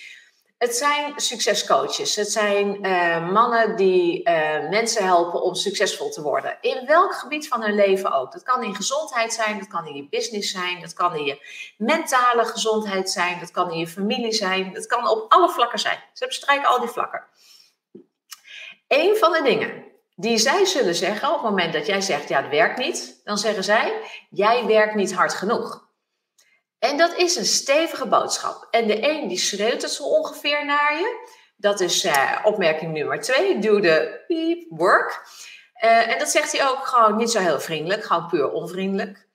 Het 0.58 0.76
zijn 0.76 1.12
succescoaches. 1.16 2.16
Het 2.16 2.32
zijn 2.32 2.86
uh, 2.86 3.30
mannen 3.30 3.76
die 3.76 4.28
uh, 4.28 4.68
mensen 4.68 5.04
helpen 5.04 5.42
om 5.42 5.54
succesvol 5.54 6.10
te 6.10 6.22
worden. 6.22 6.58
In 6.60 6.86
welk 6.86 7.14
gebied 7.14 7.48
van 7.48 7.62
hun 7.62 7.74
leven 7.74 8.12
ook. 8.12 8.32
Dat 8.32 8.42
kan 8.42 8.62
in 8.62 8.74
gezondheid 8.74 9.32
zijn, 9.32 9.58
dat 9.58 9.68
kan 9.68 9.86
in 9.86 9.94
je 9.94 10.08
business 10.08 10.50
zijn, 10.50 10.80
dat 10.80 10.92
kan 10.92 11.14
in 11.14 11.24
je 11.24 11.46
mentale 11.76 12.44
gezondheid 12.44 13.10
zijn, 13.10 13.40
dat 13.40 13.50
kan 13.50 13.70
in 13.70 13.78
je 13.78 13.86
familie 13.86 14.32
zijn, 14.32 14.72
dat 14.72 14.86
kan 14.86 15.08
op 15.08 15.32
alle 15.32 15.48
vlakken 15.48 15.78
zijn. 15.78 15.98
Ze 16.12 16.26
bestrijken 16.26 16.68
al 16.68 16.80
die 16.80 16.88
vlakken. 16.88 17.24
Een 18.88 19.16
van 19.16 19.32
de 19.32 19.42
dingen 19.42 19.84
die 20.16 20.38
zij 20.38 20.64
zullen 20.64 20.94
zeggen 20.94 21.28
op 21.28 21.34
het 21.34 21.50
moment 21.50 21.72
dat 21.72 21.86
jij 21.86 22.00
zegt, 22.00 22.28
ja, 22.28 22.42
het 22.42 22.50
werkt 22.50 22.78
niet, 22.78 23.20
dan 23.24 23.38
zeggen 23.38 23.64
zij, 23.64 24.00
jij 24.30 24.66
werkt 24.66 24.94
niet 24.94 25.14
hard 25.14 25.34
genoeg. 25.34 25.87
En 26.78 26.96
dat 26.96 27.16
is 27.16 27.36
een 27.36 27.44
stevige 27.44 28.06
boodschap. 28.06 28.68
En 28.70 28.86
de 28.86 29.08
een 29.10 29.28
die 29.28 29.38
schreeuwt 29.38 29.82
het 29.82 29.90
zo 29.90 30.02
ongeveer 30.02 30.64
naar 30.64 30.98
je. 30.98 31.36
Dat 31.56 31.80
is 31.80 32.04
uh, 32.04 32.38
opmerking 32.44 32.92
nummer 32.92 33.20
twee. 33.20 33.58
Doe 33.58 33.80
de 33.80 34.24
beep 34.26 34.66
work. 34.68 35.22
Uh, 35.84 36.12
en 36.12 36.18
dat 36.18 36.28
zegt 36.28 36.52
hij 36.52 36.68
ook 36.68 36.86
gewoon 36.86 37.16
niet 37.16 37.30
zo 37.30 37.38
heel 37.38 37.60
vriendelijk. 37.60 38.04
Gewoon 38.04 38.26
puur 38.26 38.50
onvriendelijk. 38.50 39.26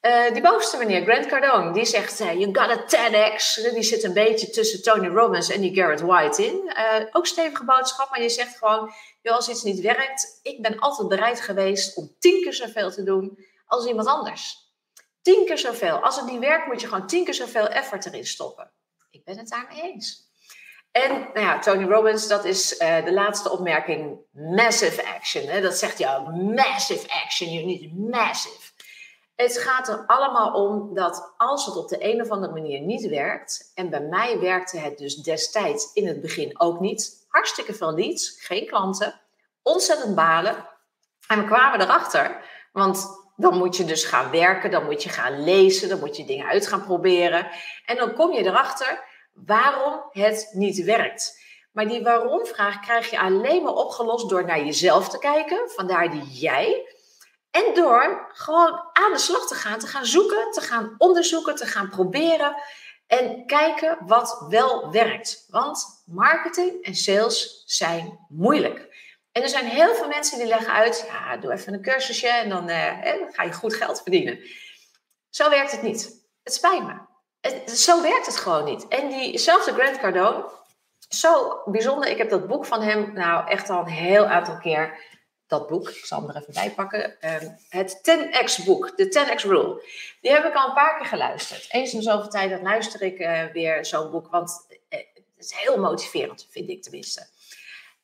Uh, 0.00 0.32
die 0.32 0.42
bovenste 0.42 0.76
meneer, 0.76 1.02
Grant 1.02 1.26
Cardone, 1.26 1.72
die 1.72 1.84
zegt... 1.84 2.18
you 2.18 2.48
got 2.52 2.70
a 2.70 2.80
10x. 2.80 3.72
Die 3.72 3.82
zit 3.82 4.04
een 4.04 4.12
beetje 4.12 4.50
tussen 4.50 4.82
Tony 4.82 5.08
Robbins 5.08 5.50
en 5.50 5.60
die 5.60 5.74
Garrett 5.74 6.00
White 6.00 6.46
in. 6.46 6.72
ook 7.12 7.26
stevige 7.26 7.64
boodschap, 7.64 8.10
maar 8.10 8.22
je 8.22 8.28
zegt 8.28 8.58
gewoon... 8.58 8.92
Als 9.22 9.48
iets 9.48 9.62
niet 9.62 9.80
werkt, 9.80 10.40
ik 10.42 10.62
ben 10.62 10.78
altijd 10.78 11.08
bereid 11.08 11.40
geweest 11.40 11.96
om 11.96 12.16
tien 12.18 12.42
keer 12.42 12.54
zoveel 12.54 12.90
te 12.90 13.02
doen 13.02 13.46
als 13.66 13.86
iemand 13.86 14.08
anders. 14.08 14.69
Tien 15.22 15.44
keer 15.46 15.58
zoveel. 15.58 15.98
Als 15.98 16.16
het 16.16 16.30
niet 16.30 16.40
werkt, 16.40 16.66
moet 16.66 16.80
je 16.80 16.88
gewoon 16.88 17.06
tien 17.06 17.24
keer 17.24 17.34
zoveel 17.34 17.68
effort 17.68 18.06
erin 18.06 18.26
stoppen. 18.26 18.70
Ik 19.10 19.24
ben 19.24 19.38
het 19.38 19.48
daarmee 19.48 19.82
eens. 19.82 20.28
En 20.90 21.10
nou 21.10 21.40
ja, 21.40 21.58
Tony 21.58 21.84
Robbins, 21.84 22.28
dat 22.28 22.44
is 22.44 22.80
uh, 22.80 23.04
de 23.04 23.12
laatste 23.12 23.50
opmerking. 23.50 24.18
Massive 24.32 25.06
action. 25.06 25.46
Hè? 25.46 25.60
Dat 25.60 25.78
zegt 25.78 26.06
ook. 26.06 26.32
Massive 26.32 27.10
action. 27.24 27.52
You 27.52 27.64
need 27.64 28.10
massive. 28.10 28.70
Het 29.40 29.58
gaat 29.58 29.88
er 29.88 30.04
allemaal 30.06 30.52
om 30.52 30.94
dat 30.94 31.34
als 31.36 31.66
het 31.66 31.76
op 31.76 31.88
de 31.88 32.12
een 32.12 32.20
of 32.20 32.30
andere 32.30 32.52
manier 32.52 32.80
niet 32.80 33.06
werkt, 33.06 33.72
en 33.74 33.90
bij 33.90 34.00
mij 34.00 34.38
werkte 34.38 34.78
het 34.78 34.98
dus 34.98 35.16
destijds 35.16 35.92
in 35.92 36.06
het 36.06 36.20
begin 36.20 36.60
ook 36.60 36.80
niet, 36.80 37.26
hartstikke 37.28 37.74
veel 37.74 37.94
leads, 37.94 38.36
geen 38.40 38.66
klanten, 38.66 39.20
ontzettend 39.62 40.14
balen. 40.14 40.68
En 41.28 41.38
we 41.38 41.44
kwamen 41.44 41.80
erachter, 41.80 42.44
want 42.72 43.19
dan 43.40 43.58
moet 43.58 43.76
je 43.76 43.84
dus 43.84 44.04
gaan 44.04 44.30
werken, 44.30 44.70
dan 44.70 44.84
moet 44.84 45.02
je 45.02 45.08
gaan 45.08 45.44
lezen, 45.44 45.88
dan 45.88 45.98
moet 45.98 46.16
je 46.16 46.24
dingen 46.24 46.46
uit 46.46 46.66
gaan 46.66 46.84
proberen. 46.84 47.48
En 47.84 47.96
dan 47.96 48.14
kom 48.14 48.32
je 48.32 48.44
erachter 48.44 49.04
waarom 49.32 50.04
het 50.10 50.50
niet 50.52 50.84
werkt. 50.84 51.38
Maar 51.72 51.88
die 51.88 52.02
waarom-vraag 52.02 52.80
krijg 52.80 53.10
je 53.10 53.20
alleen 53.20 53.62
maar 53.62 53.72
opgelost 53.72 54.28
door 54.28 54.44
naar 54.44 54.64
jezelf 54.64 55.08
te 55.08 55.18
kijken, 55.18 55.70
vandaar 55.70 56.10
die 56.10 56.24
jij. 56.24 56.94
En 57.50 57.74
door 57.74 58.28
gewoon 58.32 58.80
aan 58.92 59.12
de 59.12 59.18
slag 59.18 59.46
te 59.46 59.54
gaan, 59.54 59.78
te 59.78 59.86
gaan 59.86 60.06
zoeken, 60.06 60.50
te 60.50 60.60
gaan 60.60 60.94
onderzoeken, 60.98 61.54
te 61.54 61.66
gaan 61.66 61.88
proberen. 61.88 62.54
En 63.06 63.46
kijken 63.46 63.98
wat 64.06 64.44
wel 64.48 64.90
werkt. 64.90 65.46
Want 65.48 66.02
marketing 66.06 66.84
en 66.84 66.94
sales 66.94 67.62
zijn 67.66 68.18
moeilijk. 68.28 68.89
En 69.32 69.42
er 69.42 69.48
zijn 69.48 69.66
heel 69.66 69.94
veel 69.94 70.08
mensen 70.08 70.38
die 70.38 70.46
leggen 70.46 70.72
uit, 70.72 71.04
ja, 71.06 71.36
doe 71.36 71.52
even 71.52 71.74
een 71.74 71.82
cursusje 71.82 72.28
en 72.28 72.48
dan, 72.48 72.68
eh, 72.68 73.12
ga 73.30 73.42
je 73.42 73.52
goed 73.52 73.74
geld 73.74 74.02
verdienen. 74.02 74.38
Zo 75.30 75.50
werkt 75.50 75.70
het 75.72 75.82
niet. 75.82 76.24
Het 76.42 76.54
spijt 76.54 76.82
me. 76.82 76.94
Het, 77.40 77.70
zo 77.70 78.02
werkt 78.02 78.26
het 78.26 78.36
gewoon 78.36 78.64
niet. 78.64 78.88
En 78.88 79.08
diezelfde 79.08 79.72
Grant 79.72 79.98
Cardone, 79.98 80.50
zo 81.08 81.62
bijzonder. 81.64 82.10
Ik 82.10 82.18
heb 82.18 82.30
dat 82.30 82.46
boek 82.46 82.66
van 82.66 82.82
hem 82.82 83.12
nou 83.12 83.48
echt 83.48 83.70
al 83.70 83.80
een 83.80 83.92
heel 83.92 84.26
aantal 84.26 84.58
keer. 84.58 85.08
Dat 85.46 85.68
boek, 85.68 85.88
ik 85.88 86.04
zal 86.04 86.20
hem 86.20 86.28
er 86.28 86.36
even 86.36 86.54
bij 86.54 86.70
pakken. 86.70 87.20
Ehm, 87.20 87.48
het 87.68 88.02
10x 88.02 88.64
boek, 88.64 88.96
de 88.96 89.08
10x 89.08 89.44
rule. 89.44 89.82
Die 90.20 90.30
heb 90.30 90.44
ik 90.44 90.54
al 90.54 90.68
een 90.68 90.74
paar 90.74 90.96
keer 90.96 91.06
geluisterd. 91.06 91.66
Eens 91.68 91.94
in 91.94 92.02
zoveel 92.02 92.28
tijd 92.30 92.50
dan 92.50 92.62
luister 92.62 93.02
ik 93.02 93.18
uh, 93.18 93.44
weer 93.44 93.84
zo'n 93.84 94.10
boek. 94.10 94.28
Want 94.30 94.66
uh, 94.68 94.98
het 95.36 95.44
is 95.44 95.52
heel 95.52 95.78
motiverend, 95.78 96.46
vind 96.50 96.68
ik 96.68 96.82
tenminste. 96.82 97.26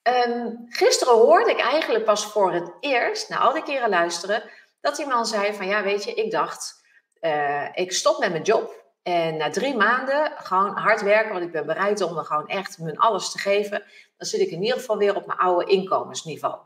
Um, 0.09 0.67
gisteren 0.69 1.15
hoorde 1.15 1.51
ik 1.51 1.61
eigenlijk 1.61 2.05
pas 2.05 2.27
voor 2.27 2.53
het 2.53 2.73
eerst, 2.81 3.29
na 3.29 3.39
al 3.39 3.53
die 3.53 3.63
keren 3.63 3.89
luisteren, 3.89 4.43
dat 4.81 4.97
die 4.97 5.07
man 5.07 5.27
zei 5.27 5.55
van 5.55 5.67
ja, 5.67 5.83
weet 5.83 6.05
je, 6.05 6.15
ik 6.15 6.31
dacht, 6.31 6.85
uh, 7.21 7.69
ik 7.73 7.93
stop 7.93 8.19
met 8.19 8.31
mijn 8.31 8.43
job. 8.43 8.85
En 9.03 9.37
na 9.37 9.51
drie 9.51 9.77
maanden 9.77 10.33
gewoon 10.37 10.77
hard 10.77 11.03
werken, 11.03 11.33
want 11.33 11.45
ik 11.45 11.53
ben 11.53 11.67
bereid 11.67 12.01
om 12.01 12.19
er 12.19 12.25
gewoon 12.25 12.49
echt 12.49 12.79
mijn 12.79 12.99
alles 12.99 13.31
te 13.31 13.39
geven. 13.39 13.83
Dan 14.17 14.27
zit 14.29 14.41
ik 14.41 14.51
in 14.51 14.63
ieder 14.63 14.79
geval 14.79 14.97
weer 14.97 15.17
op 15.17 15.27
mijn 15.27 15.39
oude 15.39 15.71
inkomensniveau. 15.71 16.59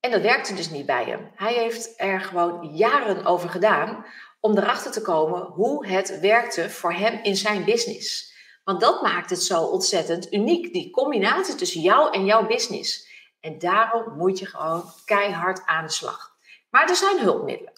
En 0.00 0.10
dat 0.10 0.20
werkte 0.20 0.54
dus 0.54 0.70
niet 0.70 0.86
bij 0.86 1.04
hem. 1.04 1.30
Hij 1.34 1.54
heeft 1.54 1.92
er 1.96 2.20
gewoon 2.20 2.74
jaren 2.74 3.24
over 3.24 3.48
gedaan 3.48 4.06
om 4.40 4.58
erachter 4.58 4.92
te 4.92 5.02
komen 5.02 5.42
hoe 5.42 5.86
het 5.86 6.20
werkte 6.20 6.70
voor 6.70 6.92
hem 6.92 7.18
in 7.22 7.36
zijn 7.36 7.64
business. 7.64 8.34
Want 8.66 8.80
dat 8.80 9.02
maakt 9.02 9.30
het 9.30 9.42
zo 9.42 9.62
ontzettend 9.62 10.32
uniek, 10.32 10.72
die 10.72 10.90
combinatie 10.90 11.54
tussen 11.54 11.80
jou 11.80 12.12
en 12.12 12.24
jouw 12.24 12.46
business. 12.46 13.08
En 13.40 13.58
daarom 13.58 14.16
moet 14.16 14.38
je 14.38 14.46
gewoon 14.46 14.84
keihard 15.04 15.62
aan 15.66 15.84
de 15.84 15.92
slag. 15.92 16.36
Maar 16.70 16.88
er 16.88 16.96
zijn 16.96 17.18
hulpmiddelen. 17.18 17.72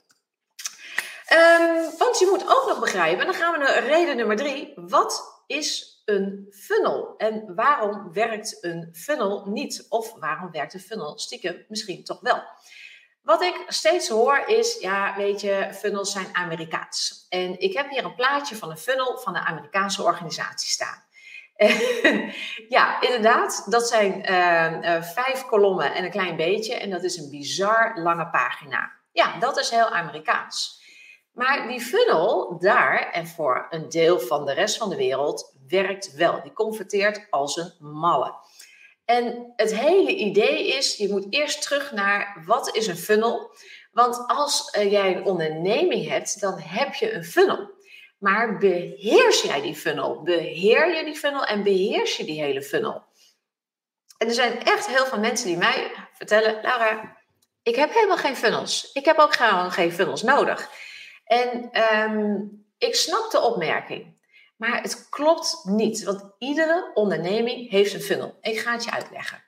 Um, 1.33 1.99
want 1.99 2.19
je 2.19 2.29
moet 2.31 2.43
ook 2.43 2.65
nog 2.69 2.81
begrijpen, 2.81 3.21
en 3.21 3.27
dan 3.27 3.35
gaan 3.35 3.53
we 3.53 3.59
naar 3.59 3.87
reden 3.87 4.17
nummer 4.17 4.37
drie. 4.37 4.73
Wat 4.77 5.43
is 5.47 6.03
een 6.05 6.47
funnel? 6.51 7.15
En 7.17 7.55
waarom 7.55 8.13
werkt 8.13 8.65
een 8.65 8.89
funnel 8.93 9.47
niet? 9.47 9.87
Of 9.89 10.15
waarom 10.19 10.51
werkt 10.51 10.75
een 10.75 10.81
funnel 10.81 11.19
stiekem 11.19 11.65
misschien 11.69 12.05
toch 12.05 12.21
wel? 12.21 12.43
Wat 13.29 13.43
ik 13.43 13.65
steeds 13.67 14.09
hoor 14.09 14.43
is, 14.47 14.79
ja, 14.81 15.15
weet 15.17 15.41
je, 15.41 15.69
funnels 15.73 16.13
zijn 16.13 16.27
Amerikaans. 16.33 17.27
En 17.29 17.61
ik 17.61 17.73
heb 17.73 17.91
hier 17.91 18.05
een 18.05 18.15
plaatje 18.15 18.57
van 18.57 18.71
een 18.71 18.79
funnel 18.79 19.19
van 19.19 19.37
een 19.37 19.43
Amerikaanse 19.43 20.03
organisatie 20.03 20.69
staan. 20.69 21.05
ja, 22.77 23.01
inderdaad, 23.01 23.67
dat 23.71 23.89
zijn 23.89 24.31
uh, 24.31 24.97
uh, 24.97 25.03
vijf 25.03 25.45
kolommen 25.47 25.95
en 25.95 26.05
een 26.05 26.11
klein 26.11 26.37
beetje. 26.37 26.75
En 26.75 26.91
dat 26.91 27.05
is 27.05 27.17
een 27.17 27.31
bizar 27.31 27.99
lange 27.99 28.29
pagina. 28.31 28.93
Ja, 29.13 29.39
dat 29.39 29.59
is 29.59 29.71
heel 29.71 29.89
Amerikaans. 29.89 30.83
Maar 31.33 31.69
die 31.69 31.81
funnel 31.81 32.59
daar 32.59 33.11
en 33.11 33.27
voor 33.27 33.67
een 33.71 33.89
deel 33.89 34.21
van 34.21 34.47
de 34.47 34.53
rest 34.53 34.77
van 34.77 34.89
de 34.89 34.97
wereld 34.97 35.55
werkt 35.67 36.15
wel. 36.15 36.43
Die 36.43 36.53
converteert 36.53 37.27
als 37.31 37.57
een 37.57 37.73
malle. 37.79 38.35
En 39.09 39.53
het 39.57 39.75
hele 39.75 40.15
idee 40.15 40.69
is, 40.69 40.97
je 40.97 41.09
moet 41.09 41.27
eerst 41.31 41.63
terug 41.63 41.93
naar 41.93 42.43
wat 42.47 42.77
is 42.77 42.87
een 42.87 42.97
funnel. 42.97 43.51
Want 43.93 44.25
als 44.27 44.75
uh, 44.79 44.91
jij 44.91 45.17
een 45.17 45.25
onderneming 45.25 46.09
hebt, 46.09 46.41
dan 46.41 46.59
heb 46.61 46.95
je 46.95 47.13
een 47.13 47.25
funnel. 47.25 47.71
Maar 48.19 48.59
beheers 48.59 49.43
jij 49.43 49.61
die 49.61 49.75
funnel? 49.75 50.23
Beheer 50.23 50.97
je 50.97 51.05
die 51.05 51.15
funnel 51.15 51.45
en 51.45 51.63
beheers 51.63 52.17
je 52.17 52.25
die 52.25 52.43
hele 52.43 52.63
funnel? 52.63 53.03
En 54.19 54.27
er 54.27 54.35
zijn 54.35 54.63
echt 54.63 54.87
heel 54.87 55.07
veel 55.07 55.19
mensen 55.19 55.47
die 55.47 55.57
mij 55.57 55.91
vertellen, 56.13 56.59
Laura, 56.63 57.17
ik 57.63 57.77
heb 57.77 57.93
helemaal 57.93 58.17
geen 58.17 58.37
funnels. 58.37 58.91
Ik 58.93 59.05
heb 59.05 59.19
ook 59.19 59.35
gewoon 59.35 59.73
geen 59.73 59.93
funnels 59.93 60.23
nodig. 60.23 60.71
En 61.25 61.71
um, 61.83 62.67
ik 62.79 62.95
snap 62.95 63.31
de 63.31 63.41
opmerking. 63.41 64.18
Maar 64.59 64.83
het 64.83 65.09
klopt 65.09 65.61
niet, 65.65 66.03
want 66.03 66.25
iedere 66.39 66.91
onderneming 66.95 67.71
heeft 67.71 67.95
een 67.95 68.01
funnel. 68.01 68.39
Ik 68.41 68.59
ga 68.59 68.73
het 68.73 68.85
je 68.85 68.91
uitleggen. 68.91 69.45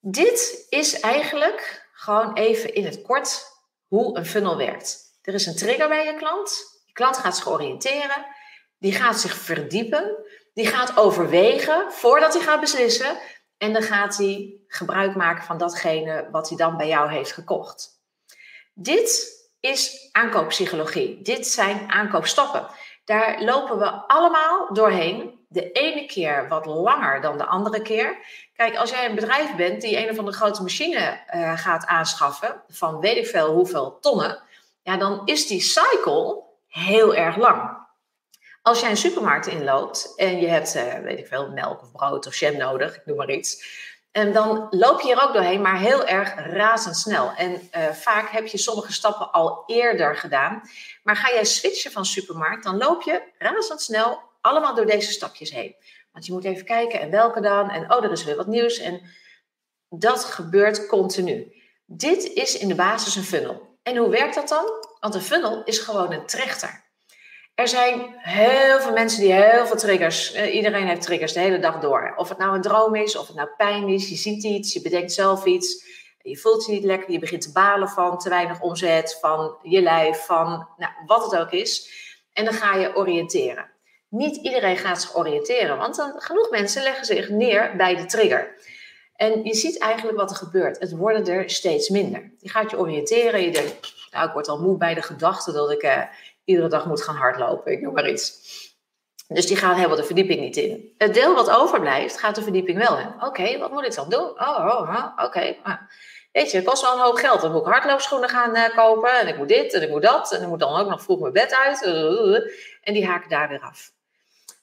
Dit 0.00 0.66
is 0.68 1.00
eigenlijk 1.00 1.88
gewoon 1.92 2.34
even 2.34 2.74
in 2.74 2.84
het 2.84 3.02
kort 3.02 3.44
hoe 3.86 4.16
een 4.16 4.26
funnel 4.26 4.56
werkt. 4.56 4.98
Er 5.22 5.34
is 5.34 5.46
een 5.46 5.56
trigger 5.56 5.88
bij 5.88 6.04
je 6.04 6.14
klant. 6.14 6.80
Je 6.86 6.92
klant 6.92 7.16
gaat 7.16 7.36
zich 7.36 7.48
oriënteren. 7.48 8.26
Die 8.78 8.92
gaat 8.92 9.20
zich 9.20 9.34
verdiepen. 9.34 10.16
Die 10.54 10.66
gaat 10.66 10.96
overwegen 10.96 11.92
voordat 11.92 12.34
hij 12.34 12.42
gaat 12.42 12.60
beslissen. 12.60 13.18
En 13.58 13.72
dan 13.72 13.82
gaat 13.82 14.16
hij 14.16 14.60
gebruik 14.66 15.14
maken 15.14 15.44
van 15.44 15.58
datgene 15.58 16.28
wat 16.30 16.48
hij 16.48 16.56
dan 16.58 16.76
bij 16.76 16.88
jou 16.88 17.10
heeft 17.10 17.32
gekocht. 17.32 18.00
Dit 18.74 19.38
is 19.60 20.08
aankooppsychologie. 20.12 21.22
Dit 21.22 21.46
zijn 21.46 21.90
aankoopstappen. 21.90 22.68
Daar 23.04 23.42
lopen 23.42 23.78
we 23.78 23.90
allemaal 23.90 24.72
doorheen. 24.72 25.38
De 25.48 25.72
ene 25.72 26.06
keer 26.06 26.48
wat 26.48 26.66
langer 26.66 27.20
dan 27.20 27.38
de 27.38 27.46
andere 27.46 27.82
keer. 27.82 28.18
Kijk, 28.54 28.76
als 28.76 28.90
jij 28.90 29.08
een 29.08 29.14
bedrijf 29.14 29.56
bent 29.56 29.80
die 29.80 29.98
een 29.98 30.10
of 30.10 30.18
andere 30.18 30.36
grote 30.36 30.62
machine 30.62 31.20
uh, 31.34 31.58
gaat 31.58 31.86
aanschaffen, 31.86 32.62
van 32.68 33.00
weet 33.00 33.16
ik 33.16 33.26
veel 33.26 33.52
hoeveel 33.52 33.98
tonnen, 34.00 34.42
ja, 34.82 34.96
dan 34.96 35.22
is 35.24 35.46
die 35.46 35.60
cycle 35.60 36.42
heel 36.66 37.14
erg 37.14 37.36
lang. 37.36 37.78
Als 38.62 38.80
jij 38.80 38.90
een 38.90 38.96
supermarkt 38.96 39.46
inloopt 39.46 40.12
en 40.16 40.40
je 40.40 40.48
hebt, 40.48 40.76
uh, 40.76 40.94
weet 40.94 41.18
ik 41.18 41.26
veel, 41.26 41.50
melk 41.50 41.82
of 41.82 41.92
brood 41.92 42.26
of 42.26 42.36
jam 42.36 42.56
nodig, 42.56 42.96
ik 42.96 43.06
noem 43.06 43.16
maar 43.16 43.30
iets, 43.30 43.64
en 44.12 44.32
dan 44.32 44.66
loop 44.70 45.00
je 45.00 45.14
er 45.14 45.22
ook 45.22 45.32
doorheen, 45.32 45.60
maar 45.62 45.78
heel 45.78 46.06
erg 46.06 46.34
razendsnel. 46.34 47.32
En 47.36 47.50
uh, 47.76 47.90
vaak 47.90 48.30
heb 48.30 48.46
je 48.46 48.58
sommige 48.58 48.92
stappen 48.92 49.32
al 49.32 49.62
eerder 49.66 50.16
gedaan. 50.16 50.62
Maar 51.02 51.16
ga 51.16 51.32
jij 51.32 51.44
switchen 51.44 51.92
van 51.92 52.04
supermarkt, 52.04 52.64
dan 52.64 52.76
loop 52.76 53.02
je 53.02 53.22
razendsnel 53.38 54.20
allemaal 54.40 54.74
door 54.74 54.86
deze 54.86 55.12
stapjes 55.12 55.50
heen. 55.50 55.74
Want 56.12 56.26
je 56.26 56.32
moet 56.32 56.44
even 56.44 56.64
kijken 56.64 57.00
en 57.00 57.10
welke 57.10 57.40
dan. 57.40 57.70
En 57.70 57.92
oh, 57.92 58.04
er 58.04 58.10
is 58.10 58.24
weer 58.24 58.36
wat 58.36 58.46
nieuws. 58.46 58.78
En 58.78 59.00
dat 59.88 60.24
gebeurt 60.24 60.86
continu. 60.86 61.52
Dit 61.86 62.24
is 62.24 62.58
in 62.58 62.68
de 62.68 62.74
basis 62.74 63.16
een 63.16 63.24
funnel. 63.24 63.78
En 63.82 63.96
hoe 63.96 64.10
werkt 64.10 64.34
dat 64.34 64.48
dan? 64.48 64.64
Want 65.00 65.14
een 65.14 65.22
funnel 65.22 65.64
is 65.64 65.78
gewoon 65.78 66.12
een 66.12 66.26
trechter. 66.26 66.89
Er 67.60 67.68
zijn 67.68 68.14
heel 68.18 68.80
veel 68.80 68.92
mensen 68.92 69.20
die 69.20 69.32
heel 69.32 69.66
veel 69.66 69.76
triggers. 69.76 70.32
Eh, 70.32 70.54
iedereen 70.54 70.86
heeft 70.86 71.02
triggers 71.02 71.32
de 71.32 71.40
hele 71.40 71.58
dag 71.58 71.80
door. 71.80 72.14
Of 72.16 72.28
het 72.28 72.38
nou 72.38 72.54
een 72.54 72.62
droom 72.62 72.94
is, 72.94 73.16
of 73.16 73.26
het 73.26 73.36
nou 73.36 73.48
pijn 73.56 73.88
is, 73.88 74.08
je 74.08 74.16
ziet 74.16 74.44
iets, 74.44 74.72
je 74.72 74.82
bedenkt 74.82 75.12
zelf 75.12 75.44
iets. 75.44 75.84
Je 76.22 76.36
voelt 76.38 76.66
je 76.66 76.72
niet 76.72 76.84
lekker, 76.84 77.10
je 77.12 77.18
begint 77.18 77.42
te 77.42 77.52
balen 77.52 77.88
van 77.88 78.18
te 78.18 78.28
weinig 78.28 78.60
omzet, 78.60 79.18
van 79.20 79.56
je 79.62 79.82
lijf, 79.82 80.24
van 80.24 80.68
nou, 80.76 80.92
wat 81.06 81.30
het 81.30 81.40
ook 81.40 81.50
is. 81.50 81.90
En 82.32 82.44
dan 82.44 82.54
ga 82.54 82.74
je 82.74 82.96
oriënteren. 82.96 83.70
Niet 84.08 84.36
iedereen 84.36 84.76
gaat 84.76 85.00
zich 85.00 85.16
oriënteren, 85.16 85.78
want 85.78 85.96
dan, 85.96 86.12
genoeg 86.16 86.50
mensen 86.50 86.82
leggen 86.82 87.04
zich 87.04 87.28
neer 87.28 87.76
bij 87.76 87.96
de 87.96 88.06
trigger. 88.06 88.54
En 89.16 89.44
je 89.44 89.54
ziet 89.54 89.78
eigenlijk 89.78 90.18
wat 90.18 90.30
er 90.30 90.36
gebeurt. 90.36 90.78
Het 90.78 90.96
worden 90.96 91.26
er 91.26 91.50
steeds 91.50 91.88
minder. 91.88 92.32
Je 92.38 92.48
gaat 92.48 92.70
je 92.70 92.78
oriënteren. 92.78 93.42
Je 93.42 93.52
denkt, 93.52 93.94
nou, 94.10 94.26
ik 94.26 94.32
word 94.32 94.48
al 94.48 94.60
moe 94.60 94.76
bij 94.76 94.94
de 94.94 95.02
gedachte 95.02 95.52
dat 95.52 95.70
ik 95.70 95.82
uh, 95.82 96.02
iedere 96.50 96.68
dag 96.68 96.86
moet 96.86 97.02
gaan 97.02 97.16
hardlopen. 97.16 97.72
Ik 97.72 97.80
noem 97.80 97.94
maar 97.94 98.10
iets. 98.10 98.32
Dus 99.28 99.46
die 99.46 99.56
gaan 99.56 99.74
helemaal 99.74 99.96
de 99.96 100.04
verdieping 100.04 100.40
niet 100.40 100.56
in. 100.56 100.94
Het 100.98 101.14
deel 101.14 101.34
wat 101.34 101.50
overblijft, 101.50 102.18
gaat 102.18 102.34
de 102.34 102.42
verdieping 102.42 102.78
wel 102.78 102.98
in. 102.98 103.14
Oké, 103.20 103.58
wat 103.58 103.70
moet 103.70 103.84
ik 103.84 103.94
dan 103.94 104.08
doen? 104.08 104.28
Oh, 104.28 104.58
oh, 104.58 104.80
oh 104.80 105.24
oké. 105.24 105.56
Weet 106.32 106.50
je, 106.50 106.56
het 106.56 106.66
kost 106.66 106.82
wel 106.82 106.92
een 106.92 107.02
hoop 107.02 107.16
geld. 107.16 107.40
Dan 107.40 107.52
moet 107.52 107.66
ik 107.66 107.72
hardloopschoenen 107.72 108.28
gaan 108.28 108.56
uh, 108.56 108.76
kopen. 108.76 109.20
En 109.20 109.28
ik 109.28 109.36
moet 109.36 109.48
dit 109.48 109.74
en 109.74 109.82
ik 109.82 109.88
moet 109.88 110.02
dat. 110.02 110.32
En 110.32 110.42
ik 110.42 110.48
moet 110.48 110.60
dan 110.60 110.80
ook 110.80 110.88
nog 110.88 111.02
vroeg 111.02 111.20
mijn 111.20 111.32
bed 111.32 111.54
uit. 111.54 111.82
En 112.82 112.94
die 112.94 113.06
haken 113.06 113.30
daar 113.30 113.48
weer 113.48 113.60
af. 113.60 113.92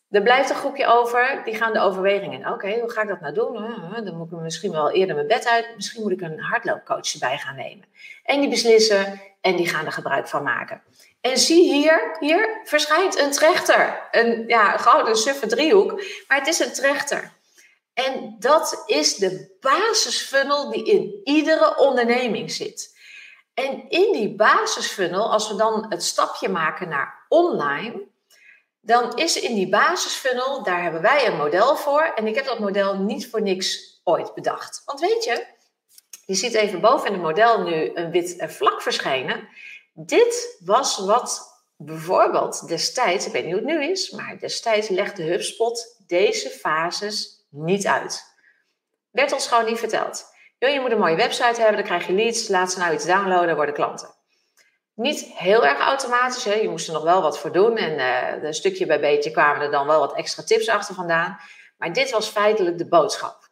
Er 0.09 0.21
blijft 0.21 0.49
een 0.49 0.55
groepje 0.55 0.85
over, 0.85 1.41
die 1.45 1.55
gaan 1.55 1.73
de 1.73 1.79
overweging 1.79 2.33
in. 2.33 2.47
Oké, 2.47 2.79
hoe 2.79 2.91
ga 2.91 3.01
ik 3.01 3.07
dat 3.07 3.21
nou 3.21 3.33
doen? 3.33 3.53
Dan 4.03 4.17
moet 4.17 4.31
ik 4.31 4.37
misschien 4.39 4.71
wel 4.71 4.91
eerder 4.91 5.15
mijn 5.15 5.27
bed 5.27 5.47
uit. 5.47 5.75
Misschien 5.75 6.01
moet 6.01 6.11
ik 6.11 6.21
een 6.21 6.39
hardloopcoach 6.39 7.13
erbij 7.13 7.37
gaan 7.37 7.55
nemen. 7.55 7.85
En 8.23 8.39
die 8.39 8.49
beslissen 8.49 9.21
en 9.41 9.55
die 9.55 9.67
gaan 9.67 9.85
er 9.85 9.91
gebruik 9.91 10.27
van 10.27 10.43
maken. 10.43 10.81
En 11.21 11.37
zie 11.37 11.73
hier, 11.73 12.17
hier 12.19 12.61
verschijnt 12.63 13.19
een 13.19 13.31
trechter. 13.31 14.07
Een 14.11 14.43
ja, 14.47 14.77
gouden 14.77 15.17
suffe 15.17 15.47
driehoek, 15.47 15.91
maar 16.27 16.37
het 16.37 16.47
is 16.47 16.59
een 16.59 16.73
trechter. 16.73 17.31
En 17.93 18.35
dat 18.39 18.83
is 18.85 19.15
de 19.15 19.57
basisfunnel 19.59 20.71
die 20.71 20.83
in 20.83 21.21
iedere 21.23 21.77
onderneming 21.77 22.51
zit. 22.51 22.95
En 23.53 23.89
in 23.89 24.13
die 24.13 24.35
basisfunnel, 24.35 25.31
als 25.31 25.49
we 25.49 25.55
dan 25.55 25.85
het 25.89 26.03
stapje 26.03 26.49
maken 26.49 26.89
naar 26.89 27.25
online, 27.27 28.07
dan 28.88 29.15
is 29.15 29.39
in 29.39 29.56
die 29.56 29.70
basisfunnel, 29.70 30.63
daar 30.63 30.82
hebben 30.84 31.01
wij 31.01 31.27
een 31.27 31.38
model 31.38 31.75
voor. 31.75 32.01
En 32.15 32.27
ik 32.27 32.36
heb 32.36 32.46
dat 32.46 32.60
model 32.60 32.98
niet 32.98 33.29
voor 33.29 33.41
niks 33.41 34.00
ooit 34.03 34.34
bedacht. 34.34 34.82
Want 34.86 35.00
weet 35.00 35.24
je, 35.24 35.46
je 36.25 36.34
ziet 36.34 36.53
even 36.53 36.82
boven 36.82 37.08
in 37.08 37.13
het 37.13 37.22
model 37.22 37.63
nu 37.63 37.91
een 37.94 38.12
wit 38.12 38.36
vlak 38.48 38.82
verschijnen. 38.82 39.48
Dit 39.94 40.58
was 40.60 40.98
wat 40.98 41.62
bijvoorbeeld 41.77 42.67
destijds, 42.67 43.25
ik 43.25 43.32
weet 43.32 43.44
niet 43.44 43.53
hoe 43.53 43.62
het 43.62 43.72
nu 43.72 43.86
is, 43.86 44.10
maar 44.10 44.39
destijds 44.39 44.88
legde 44.88 45.24
HubSpot 45.24 46.03
deze 46.08 46.50
fases 46.50 47.46
niet 47.50 47.88
uit. 47.88 48.24
Werd 49.12 49.32
ons 49.32 49.48
gewoon 49.48 49.65
niet 49.65 49.79
verteld. 49.79 50.25
je 50.60 50.79
moet 50.82 50.91
een 50.91 51.00
mooie 51.00 51.15
website 51.15 51.62
hebben, 51.62 51.75
dan 51.75 51.84
krijg 51.84 52.08
je 52.08 52.13
leads, 52.13 52.48
laat 52.48 52.72
ze 52.72 52.79
nou 52.79 52.94
iets 52.94 53.06
downloaden, 53.06 53.56
worden 53.56 53.75
klanten. 53.75 54.16
Niet 54.98 55.25
heel 55.25 55.66
erg 55.66 55.80
automatisch, 55.80 56.44
hè? 56.44 56.54
je 56.54 56.70
moest 56.70 56.88
er 56.88 56.94
nog 56.94 57.04
wel 57.04 57.22
wat 57.22 57.39
voor 57.39 57.51
doen 57.51 57.77
en 57.77 58.46
een 58.46 58.54
stukje 58.54 58.86
bij 58.86 59.00
beetje 59.00 59.32
kwamen 59.32 59.62
er 59.62 59.72
dan 59.72 59.88
wel 59.88 60.00
wat 60.00 60.16
extra 60.16 60.44
tips 60.44 60.70
achter 60.70 60.96
vandaan. 60.96 61.39
Maar 61.77 61.94
dit 61.94 62.12
was 62.12 62.27
feitelijk 62.27 62.77
de 62.77 62.88
boodschap. 62.88 63.50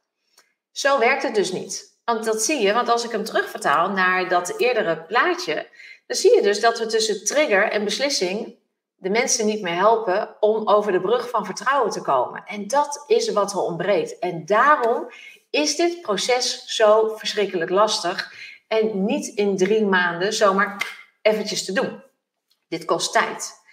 Zo 0.71 0.99
werkt 0.99 1.23
het 1.23 1.35
dus 1.35 1.51
niet. 1.51 1.97
Want 2.05 2.25
dat 2.25 2.41
zie 2.41 2.61
je, 2.61 2.73
want 2.73 2.89
als 2.89 3.03
ik 3.03 3.11
hem 3.11 3.23
terugvertaal 3.23 3.89
naar 3.89 4.29
dat 4.29 4.59
eerdere 4.59 5.01
plaatje, 5.01 5.67
dan 6.07 6.17
zie 6.17 6.35
je 6.35 6.41
dus 6.41 6.59
dat 6.59 6.79
we 6.79 6.85
tussen 6.85 7.25
trigger 7.25 7.71
en 7.71 7.83
beslissing 7.83 8.55
de 8.95 9.09
mensen 9.09 9.45
niet 9.45 9.61
meer 9.61 9.75
helpen 9.75 10.35
om 10.39 10.67
over 10.67 10.91
de 10.91 11.01
brug 11.01 11.29
van 11.29 11.45
vertrouwen 11.45 11.91
te 11.91 12.01
komen. 12.01 12.43
En 12.45 12.67
dat 12.67 13.03
is 13.07 13.31
wat 13.31 13.51
er 13.51 13.59
ontbreekt. 13.59 14.19
En 14.19 14.45
daarom 14.45 15.11
is 15.49 15.75
dit 15.75 16.01
proces 16.01 16.63
zo 16.65 17.15
verschrikkelijk 17.15 17.69
lastig 17.71 18.33
en 18.67 19.05
niet 19.05 19.27
in 19.27 19.57
drie 19.57 19.85
maanden 19.85 20.33
zomaar 20.33 20.94
eventjes 21.25 21.65
te 21.65 21.71
doen. 21.71 22.03
Dit 22.67 22.85
kost 22.85 23.11
tijd. 23.11 23.63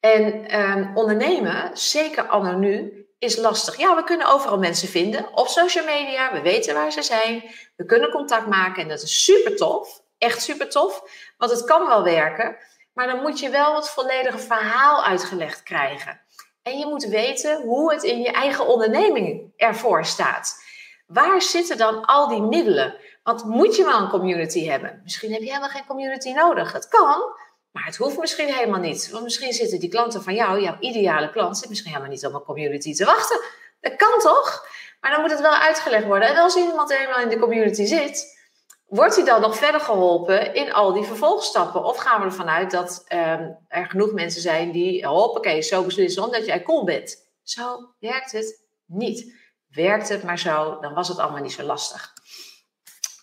En 0.00 0.58
um, 0.60 0.96
ondernemen, 0.96 1.76
zeker 1.76 2.26
anno 2.26 2.52
nu, 2.52 3.06
is 3.18 3.36
lastig. 3.36 3.76
Ja, 3.76 3.96
we 3.96 4.04
kunnen 4.04 4.26
overal 4.26 4.58
mensen 4.58 4.88
vinden 4.88 5.36
op 5.36 5.46
social 5.46 5.84
media. 5.84 6.32
We 6.32 6.40
weten 6.40 6.74
waar 6.74 6.92
ze 6.92 7.02
zijn. 7.02 7.50
We 7.76 7.84
kunnen 7.84 8.10
contact 8.10 8.46
maken 8.46 8.82
en 8.82 8.88
dat 8.88 9.02
is 9.02 9.24
super 9.24 9.56
tof. 9.56 10.00
Echt 10.18 10.42
super 10.42 10.68
tof, 10.68 11.02
want 11.36 11.50
het 11.50 11.64
kan 11.64 11.86
wel 11.86 12.02
werken. 12.02 12.56
Maar 12.92 13.06
dan 13.06 13.20
moet 13.20 13.40
je 13.40 13.50
wel 13.50 13.76
het 13.76 13.88
volledige 13.88 14.38
verhaal 14.38 15.04
uitgelegd 15.04 15.62
krijgen. 15.62 16.20
En 16.62 16.78
je 16.78 16.86
moet 16.86 17.04
weten 17.04 17.62
hoe 17.62 17.92
het 17.92 18.02
in 18.02 18.20
je 18.20 18.30
eigen 18.30 18.66
onderneming 18.66 19.52
ervoor 19.56 20.04
staat. 20.04 20.64
Waar 21.12 21.42
zitten 21.42 21.76
dan 21.76 22.04
al 22.04 22.28
die 22.28 22.42
middelen? 22.42 22.94
Want 23.22 23.44
moet 23.44 23.76
je 23.76 23.84
wel 23.84 24.00
een 24.00 24.08
community 24.08 24.64
hebben? 24.66 25.00
Misschien 25.02 25.32
heb 25.32 25.40
je 25.40 25.46
helemaal 25.46 25.68
geen 25.68 25.86
community 25.86 26.32
nodig. 26.32 26.72
Het 26.72 26.88
kan, 26.88 27.22
maar 27.70 27.84
het 27.84 27.96
hoeft 27.96 28.18
misschien 28.18 28.54
helemaal 28.54 28.80
niet. 28.80 29.10
Want 29.10 29.24
misschien 29.24 29.52
zitten 29.52 29.80
die 29.80 29.88
klanten 29.88 30.22
van 30.22 30.34
jou, 30.34 30.60
jouw 30.60 30.76
ideale 30.80 31.30
klant, 31.30 31.68
misschien 31.68 31.90
helemaal 31.90 32.12
niet 32.12 32.26
op 32.26 32.34
een 32.34 32.42
community 32.42 32.94
te 32.94 33.04
wachten. 33.04 33.40
Dat 33.80 33.96
kan 33.96 34.18
toch? 34.18 34.66
Maar 35.00 35.10
dan 35.10 35.20
moet 35.20 35.30
het 35.30 35.40
wel 35.40 35.54
uitgelegd 35.54 36.04
worden. 36.04 36.28
En 36.28 36.36
als 36.36 36.56
iemand 36.56 36.96
helemaal 36.96 37.20
in 37.20 37.28
de 37.28 37.38
community 37.38 37.84
zit, 37.84 38.40
wordt 38.86 39.16
hij 39.16 39.24
dan 39.24 39.40
nog 39.40 39.56
verder 39.56 39.80
geholpen 39.80 40.54
in 40.54 40.72
al 40.72 40.92
die 40.92 41.04
vervolgstappen? 41.04 41.84
Of 41.84 41.96
gaan 41.96 42.20
we 42.20 42.26
ervan 42.26 42.48
uit 42.48 42.70
dat 42.70 43.04
ehm, 43.06 43.50
er 43.68 43.86
genoeg 43.86 44.12
mensen 44.12 44.40
zijn 44.40 44.70
die, 44.72 45.06
hoppakee, 45.06 45.62
zo 45.62 45.84
beslissen 45.84 46.24
omdat 46.24 46.46
jij 46.46 46.62
cool 46.62 46.84
bent? 46.84 47.30
Zo 47.42 47.94
werkt 47.98 48.32
het 48.32 48.64
niet. 48.86 49.41
Werkt 49.72 50.08
het 50.08 50.22
maar 50.22 50.38
zo, 50.38 50.80
dan 50.80 50.94
was 50.94 51.08
het 51.08 51.18
allemaal 51.18 51.42
niet 51.42 51.52
zo 51.52 51.62
lastig. 51.62 52.12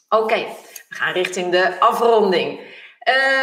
Oké, 0.09 0.35
we 0.89 0.95
gaan 0.95 1.13
richting 1.13 1.51
de 1.51 1.79
afronding. 1.79 2.77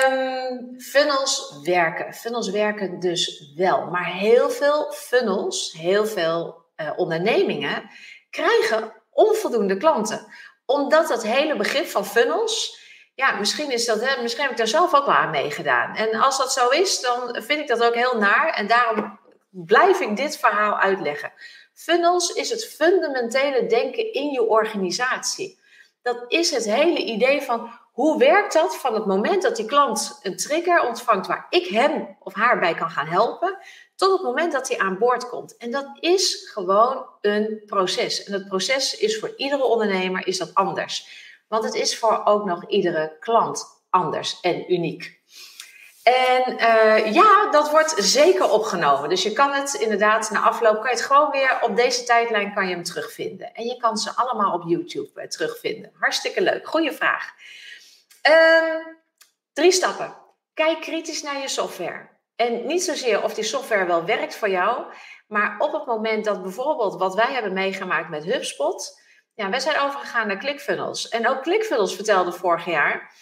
Um, 0.08 0.80
funnels 0.80 1.60
werken. 1.62 2.14
Funnels 2.14 2.50
werken 2.50 3.00
dus 3.00 3.52
wel. 3.54 3.86
Maar 3.86 4.06
heel 4.06 4.50
veel 4.50 4.92
funnels, 4.92 5.72
heel 5.72 6.06
veel 6.06 6.64
uh, 6.76 6.90
ondernemingen 6.96 7.90
krijgen 8.30 8.92
onvoldoende 9.10 9.76
klanten. 9.76 10.26
Omdat 10.64 11.08
het 11.08 11.22
hele 11.22 11.56
begrip 11.56 11.86
van 11.86 12.06
funnels, 12.06 12.80
ja, 13.14 13.38
misschien, 13.38 13.70
is 13.70 13.84
dat, 13.84 14.20
misschien 14.22 14.42
heb 14.42 14.52
ik 14.52 14.56
daar 14.56 14.66
zelf 14.66 14.94
ook 14.94 15.06
wel 15.06 15.14
aan 15.14 15.30
meegedaan. 15.30 15.94
En 15.94 16.14
als 16.14 16.38
dat 16.38 16.52
zo 16.52 16.68
is, 16.68 17.00
dan 17.00 17.42
vind 17.42 17.60
ik 17.60 17.68
dat 17.68 17.82
ook 17.82 17.94
heel 17.94 18.18
naar. 18.18 18.48
En 18.48 18.66
daarom 18.66 19.18
blijf 19.50 20.00
ik 20.00 20.16
dit 20.16 20.38
verhaal 20.38 20.78
uitleggen. 20.78 21.32
Funnels 21.76 22.32
is 22.32 22.50
het 22.50 22.64
fundamentele 22.64 23.66
denken 23.66 24.12
in 24.12 24.30
je 24.30 24.42
organisatie. 24.42 25.58
Dat 26.02 26.24
is 26.28 26.50
het 26.50 26.64
hele 26.64 27.04
idee 27.04 27.42
van 27.42 27.70
hoe 27.92 28.18
werkt 28.18 28.52
dat 28.52 28.76
van 28.76 28.94
het 28.94 29.06
moment 29.06 29.42
dat 29.42 29.56
die 29.56 29.66
klant 29.66 30.18
een 30.22 30.36
trigger 30.36 30.88
ontvangt 30.88 31.26
waar 31.26 31.46
ik 31.50 31.66
hem 31.66 32.16
of 32.20 32.34
haar 32.34 32.58
bij 32.58 32.74
kan 32.74 32.90
gaan 32.90 33.06
helpen, 33.06 33.58
tot 33.96 34.12
het 34.12 34.22
moment 34.22 34.52
dat 34.52 34.68
hij 34.68 34.78
aan 34.78 34.98
boord 34.98 35.28
komt. 35.28 35.56
En 35.56 35.70
dat 35.70 35.96
is 36.00 36.50
gewoon 36.52 37.06
een 37.20 37.62
proces. 37.66 38.24
En 38.24 38.32
het 38.32 38.48
proces 38.48 38.96
is 38.96 39.18
voor 39.18 39.34
iedere 39.36 39.64
ondernemer 39.64 40.26
is 40.26 40.38
dat 40.38 40.54
anders. 40.54 41.24
Want 41.48 41.64
het 41.64 41.74
is 41.74 41.98
voor 41.98 42.24
ook 42.24 42.44
nog 42.44 42.68
iedere 42.68 43.16
klant 43.20 43.64
anders 43.90 44.40
en 44.40 44.72
uniek. 44.72 45.15
En 46.06 46.52
uh, 46.52 47.12
ja, 47.12 47.50
dat 47.50 47.70
wordt 47.70 47.94
zeker 47.98 48.50
opgenomen. 48.50 49.08
Dus 49.08 49.22
je 49.22 49.32
kan 49.32 49.52
het 49.52 49.74
inderdaad 49.74 50.30
na 50.30 50.40
afloop, 50.40 50.74
kan 50.74 50.84
je 50.84 50.96
het 50.96 51.02
gewoon 51.02 51.30
weer 51.30 51.58
op 51.60 51.76
deze 51.76 52.04
tijdlijn 52.04 52.54
kan 52.54 52.68
je 52.68 52.74
hem 52.74 52.82
terugvinden. 52.82 53.54
En 53.54 53.64
je 53.64 53.76
kan 53.76 53.96
ze 53.96 54.10
allemaal 54.14 54.52
op 54.52 54.62
YouTube 54.66 55.22
uh, 55.22 55.26
terugvinden. 55.26 55.92
Hartstikke 55.98 56.40
leuk. 56.40 56.68
Goeie 56.68 56.92
vraag. 56.92 57.32
Uh, 58.28 58.86
drie 59.52 59.72
stappen. 59.72 60.16
Kijk 60.54 60.80
kritisch 60.80 61.22
naar 61.22 61.40
je 61.40 61.48
software. 61.48 62.08
En 62.36 62.66
niet 62.66 62.82
zozeer 62.82 63.22
of 63.22 63.34
die 63.34 63.44
software 63.44 63.86
wel 63.86 64.04
werkt 64.04 64.36
voor 64.36 64.50
jou, 64.50 64.84
maar 65.28 65.56
op 65.58 65.72
het 65.72 65.86
moment 65.86 66.24
dat 66.24 66.42
bijvoorbeeld 66.42 66.98
wat 66.98 67.14
wij 67.14 67.32
hebben 67.32 67.52
meegemaakt 67.52 68.08
met 68.08 68.24
HubSpot, 68.24 69.00
ja, 69.34 69.50
wij 69.50 69.60
zijn 69.60 69.80
overgegaan 69.80 70.26
naar 70.26 70.38
ClickFunnels. 70.38 71.08
En 71.08 71.28
ook 71.28 71.42
ClickFunnels 71.42 71.94
vertelde 71.94 72.32
vorig 72.32 72.64
jaar 72.64 73.12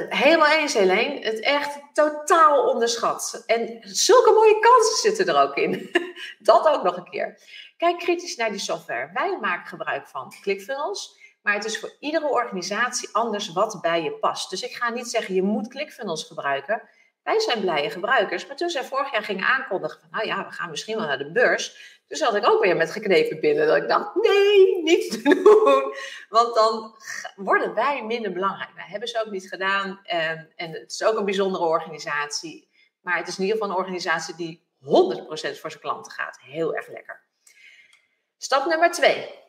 Helemaal 0.00 0.50
eens, 0.50 0.74
Helene. 0.74 1.24
Het 1.24 1.40
echt 1.40 1.80
totaal 1.92 2.68
onderschat. 2.68 3.42
En 3.46 3.78
zulke 3.82 4.32
mooie 4.32 4.58
kansen 4.58 4.96
zitten 4.96 5.34
er 5.34 5.42
ook 5.42 5.56
in. 5.56 5.90
Dat 6.38 6.68
ook 6.68 6.82
nog 6.82 6.96
een 6.96 7.10
keer. 7.10 7.38
Kijk 7.76 7.98
kritisch 7.98 8.36
naar 8.36 8.50
die 8.50 8.60
software. 8.60 9.10
Wij 9.12 9.38
maken 9.40 9.66
gebruik 9.66 10.08
van 10.08 10.34
ClickFunnels. 10.40 11.20
Maar 11.42 11.54
het 11.54 11.64
is 11.64 11.78
voor 11.78 11.96
iedere 12.00 12.28
organisatie 12.28 13.08
anders 13.12 13.52
wat 13.52 13.78
bij 13.80 14.02
je 14.02 14.12
past. 14.12 14.50
Dus 14.50 14.62
ik 14.62 14.72
ga 14.72 14.90
niet 14.90 15.08
zeggen 15.08 15.34
je 15.34 15.42
moet 15.42 15.68
ClickFunnels 15.68 16.24
gebruiken. 16.24 16.82
Wij 17.22 17.40
zijn 17.40 17.60
blije 17.60 17.90
gebruikers. 17.90 18.46
Maar 18.46 18.56
toen 18.56 18.70
zij 18.70 18.84
vorig 18.84 19.12
jaar 19.12 19.22
gingen 19.22 19.46
aankondigen 19.46 20.00
van, 20.00 20.08
nou 20.10 20.26
ja, 20.26 20.46
we 20.46 20.52
gaan 20.52 20.70
misschien 20.70 20.96
wel 20.96 21.06
naar 21.06 21.18
de 21.18 21.32
beurs. 21.32 22.00
Toen 22.06 22.16
zat 22.16 22.34
ik 22.34 22.46
ook 22.46 22.62
weer 22.62 22.76
met 22.76 22.90
geknepen 22.90 23.40
binnen. 23.40 23.66
Dat 23.66 23.76
ik 23.76 23.88
dacht, 23.88 24.14
nee, 24.14 24.82
niet 24.82 25.20
doen. 25.24 25.94
Want 26.28 26.54
dan 26.54 26.96
worden 27.36 27.74
wij 27.74 28.04
minder 28.04 28.32
belangrijk. 28.32 28.70
Wij 28.74 28.86
hebben 28.86 29.08
ze 29.08 29.24
ook 29.24 29.30
niet 29.30 29.48
gedaan. 29.48 30.00
En, 30.02 30.52
en 30.56 30.72
het 30.72 30.92
is 30.92 31.04
ook 31.04 31.18
een 31.18 31.24
bijzondere 31.24 31.64
organisatie. 31.64 32.68
Maar 33.00 33.16
het 33.16 33.28
is 33.28 33.38
in 33.38 33.44
ieder 33.44 33.58
geval 33.58 33.72
een 33.72 33.80
organisatie 33.80 34.34
die 34.36 34.66
100% 34.80 34.86
voor 35.60 35.70
zijn 35.70 35.80
klanten 35.80 36.12
gaat. 36.12 36.38
Heel 36.40 36.74
erg 36.74 36.88
lekker. 36.88 37.22
Stap 38.36 38.66
nummer 38.66 38.90
twee. 38.90 39.40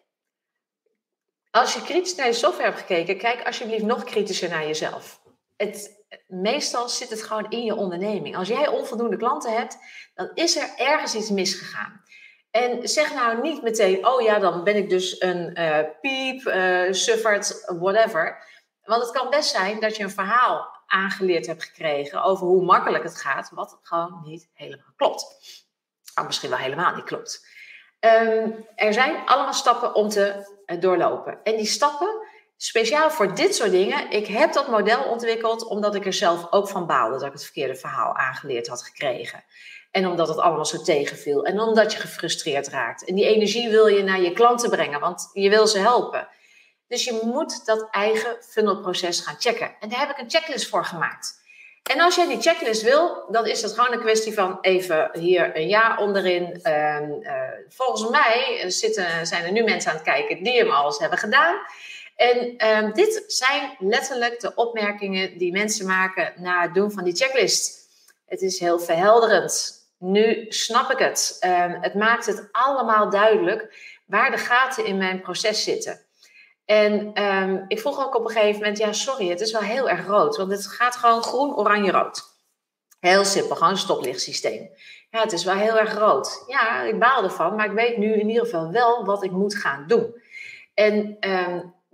Als 1.52 1.74
je 1.74 1.82
kritisch 1.82 2.16
naar 2.16 2.28
je 2.28 2.34
software 2.34 2.70
hebt 2.70 2.80
gekeken, 2.80 3.18
kijk 3.18 3.46
alsjeblieft 3.46 3.84
nog 3.84 4.04
kritischer 4.04 4.50
naar 4.50 4.68
jezelf. 4.68 5.22
Het, 5.68 6.04
meestal 6.28 6.90
zit 6.90 7.10
het 7.10 7.24
gewoon 7.24 7.50
in 7.50 7.64
je 7.64 7.76
onderneming. 7.76 8.38
Als 8.38 8.48
jij 8.48 8.68
onvoldoende 8.68 9.18
klanten 9.18 9.54
hebt, 9.54 9.78
dan 10.14 10.32
is 10.34 10.56
er 10.56 10.74
ergens 10.78 11.16
iets 11.16 11.30
misgegaan. 11.30 12.02
En 12.52 12.88
zeg 12.88 13.14
nou 13.14 13.42
niet 13.42 13.62
meteen, 13.62 14.08
oh 14.08 14.22
ja, 14.22 14.40
dan 14.40 14.64
ben 14.64 14.76
ik 14.76 14.90
dus 14.90 15.22
een 15.22 15.60
uh, 15.60 15.80
piep, 16.02 16.42
uh, 16.42 16.92
suffert, 16.92 17.64
whatever. 17.80 18.44
Want 18.82 19.02
het 19.02 19.12
kan 19.12 19.30
best 19.30 19.50
zijn 19.50 19.80
dat 19.80 19.98
je 19.98 20.04
een 20.04 20.10
verhaal 20.10 20.84
aangeleerd 20.86 21.46
hebt 21.46 21.64
gekregen 21.64 22.24
over 22.24 22.48
hoe 22.48 22.64
makkelijk 22.64 23.04
het 23.04 23.18
gaat, 23.18 23.50
wat 23.54 23.80
gewoon 23.82 24.22
niet 24.24 24.50
helemaal 24.54 24.94
klopt. 24.96 25.24
Of 26.16 26.26
misschien 26.26 26.50
wel 26.50 26.60
helemaal 26.60 26.96
niet 26.96 27.04
klopt. 27.04 27.48
Um, 28.00 28.68
er 28.76 28.94
zijn 28.94 29.26
allemaal 29.26 29.54
stappen 29.54 29.96
om 29.96 30.10
te 30.10 30.56
uh, 30.66 30.82
doorlopen. 30.82 31.44
En 31.44 31.56
die 31.56 31.66
stappen, 31.66 32.28
speciaal 32.66 33.12
voor 33.12 33.36
dit 33.36 33.56
soort 33.56 33.72
dingen, 33.72 34.10
ik 34.10 34.28
heb 34.28 34.54
dat 34.54 34.68
model 34.68 35.04
ontwikkeld 35.04 35.66
omdat 35.66 35.96
ik 35.96 36.06
er 36.06 36.14
zelf 36.14 36.48
ook 36.50 36.70
van 36.70 36.88
baalde 36.88 37.18
dat 37.18 37.28
ik 37.28 37.34
het 37.34 37.44
verkeerde 37.44 37.76
verhaal 37.76 38.16
aangeleerd 38.16 38.68
had 38.68 38.84
gekregen. 38.84 39.44
En 39.92 40.08
omdat 40.08 40.28
het 40.28 40.38
allemaal 40.38 40.66
zo 40.66 40.82
tegenviel. 40.82 41.46
En 41.46 41.60
omdat 41.60 41.92
je 41.94 42.00
gefrustreerd 42.00 42.68
raakt. 42.68 43.06
En 43.06 43.16
die 43.16 43.26
energie 43.26 43.70
wil 43.70 43.88
je 43.88 44.04
naar 44.04 44.22
je 44.22 44.32
klanten 44.32 44.70
brengen, 44.70 45.00
want 45.00 45.30
je 45.34 45.50
wil 45.50 45.68
ze 45.68 45.80
helpen. 45.80 46.28
Dus 46.88 47.04
je 47.04 47.20
moet 47.24 47.66
dat 47.66 47.88
eigen 47.92 48.38
funnelproces 48.50 49.20
gaan 49.20 49.36
checken. 49.40 49.76
En 49.80 49.90
daar 49.90 50.00
heb 50.00 50.10
ik 50.10 50.18
een 50.18 50.30
checklist 50.30 50.68
voor 50.68 50.86
gemaakt. 50.86 51.42
En 51.92 52.02
als 52.02 52.16
jij 52.16 52.28
die 52.28 52.42
checklist 52.42 52.82
wil, 52.82 53.26
dan 53.30 53.46
is 53.46 53.62
dat 53.62 53.74
gewoon 53.74 53.94
een 53.94 54.00
kwestie 54.00 54.34
van 54.34 54.58
even 54.62 55.10
hier 55.14 55.58
een 55.58 55.68
ja 55.68 55.98
onderin. 55.98 56.60
Uh, 56.64 56.98
volgens 57.70 58.10
mij 58.10 58.64
zitten, 58.68 59.28
zijn 59.28 59.44
er 59.44 59.52
nu 59.52 59.64
mensen 59.64 59.92
aan 59.92 59.98
het 59.98 60.06
kijken 60.06 60.44
die 60.44 60.58
hem 60.58 60.70
al 60.70 60.86
eens 60.86 61.00
hebben 61.00 61.20
gedaan. 61.20 61.56
En 62.16 62.56
uh, 62.58 62.94
dit 62.94 63.24
zijn 63.28 63.76
letterlijk 63.80 64.40
de 64.40 64.56
opmerkingen 64.56 65.38
die 65.38 65.52
mensen 65.52 65.86
maken 65.86 66.34
na 66.38 66.62
het 66.62 66.74
doen 66.74 66.92
van 66.92 67.04
die 67.04 67.16
checklist. 67.16 67.88
Het 68.26 68.42
is 68.42 68.60
heel 68.60 68.80
verhelderend. 68.80 69.82
Nu 69.98 70.46
snap 70.50 70.92
ik 70.92 70.98
het. 70.98 71.38
Ehm, 71.40 71.82
het 71.82 71.94
maakt 71.94 72.26
het 72.26 72.50
allemaal 72.52 73.10
duidelijk 73.10 73.76
waar 74.06 74.32
de 74.32 74.38
gaten 74.38 74.86
in 74.86 74.98
mijn 74.98 75.22
proces 75.22 75.64
zitten. 75.64 76.02
En 76.66 77.24
um, 77.24 77.66
ik 77.68 77.80
vroeg 77.80 78.06
ook 78.06 78.16
op 78.16 78.26
een 78.26 78.32
gegeven 78.32 78.60
moment, 78.60 78.78
ja 78.78 78.94
sorry, 78.94 79.30
het 79.30 79.42
is 79.42 79.52
wel 79.52 79.62
heel 79.62 79.90
erg 79.90 80.06
rood. 80.06 80.38
Want 80.38 80.52
het 80.52 80.68
gaat 80.68 80.96
gewoon 80.96 81.24
groen, 81.24 81.56
oranje, 81.56 81.92
rood. 81.92 82.22
Heel 83.00 83.26
simpel, 83.26 83.56
gewoon 83.56 83.72
een 83.72 83.78
stoplichtsysteem. 83.78 84.70
Ja, 85.10 85.22
het 85.22 85.32
is 85.32 85.44
wel 85.44 85.56
heel 85.56 85.80
erg 85.80 85.98
rood. 85.98 86.44
Ja, 86.48 86.82
ik 86.82 87.00
baal 87.00 87.24
ervan, 87.24 87.56
maar 87.56 87.66
ik 87.66 87.72
weet 87.72 87.98
nu 87.98 88.14
in 88.14 88.30
ieder 88.30 88.44
geval 88.44 88.72
wel 88.72 89.06
wat 89.06 89.24
ik 89.24 89.32
moet 89.32 89.56
gaan 89.56 89.88
doen. 89.88 90.22
En 90.74 91.18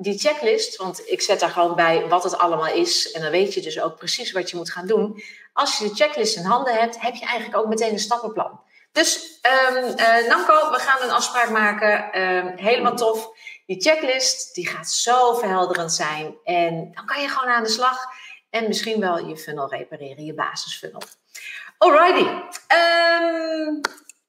die 0.02 0.20
checklist, 0.20 0.76
want 0.76 1.02
ik 1.06 1.22
zet 1.22 1.40
daar 1.40 1.50
gewoon 1.50 1.76
bij 1.76 2.08
wat 2.08 2.24
het 2.24 2.38
allemaal 2.38 2.74
is. 2.74 3.12
En 3.12 3.22
dan 3.22 3.32
weet 3.32 3.54
je 3.54 3.62
dus 3.62 3.82
ook 3.82 3.96
precies 3.96 4.32
wat 4.32 4.50
je 4.50 4.58
moet 4.58 4.72
gaan 4.72 4.88
doen. 4.88 5.24
Als 5.54 5.78
je 5.78 5.90
de 5.90 5.96
checklist 5.96 6.36
in 6.36 6.44
handen 6.44 6.74
hebt, 6.74 7.02
heb 7.02 7.16
je 7.16 7.26
eigenlijk 7.26 7.58
ook 7.58 7.68
meteen 7.68 7.92
een 7.92 8.00
stappenplan. 8.00 8.62
Dus 8.92 9.40
um, 9.72 9.84
uh, 9.84 10.28
Namco, 10.28 10.72
we 10.72 10.78
gaan 10.80 11.02
een 11.02 11.12
afspraak 11.16 11.50
maken. 11.50 12.22
Um, 12.22 12.58
helemaal 12.58 12.96
tof. 12.96 13.30
Die 13.66 13.82
checklist, 13.82 14.56
die 14.56 14.68
gaat 14.68 14.90
zo 14.90 15.34
verhelderend 15.34 15.94
zijn. 15.94 16.36
En 16.44 16.92
dan 16.94 17.06
kan 17.06 17.22
je 17.22 17.28
gewoon 17.28 17.54
aan 17.54 17.64
de 17.64 17.70
slag. 17.70 17.98
En 18.50 18.68
misschien 18.68 19.00
wel 19.00 19.28
je 19.28 19.38
funnel 19.38 19.70
repareren, 19.70 20.26
je 20.26 20.34
basisfunnel. 20.34 21.02
Alrighty. 21.78 22.28
Um, 22.76 23.82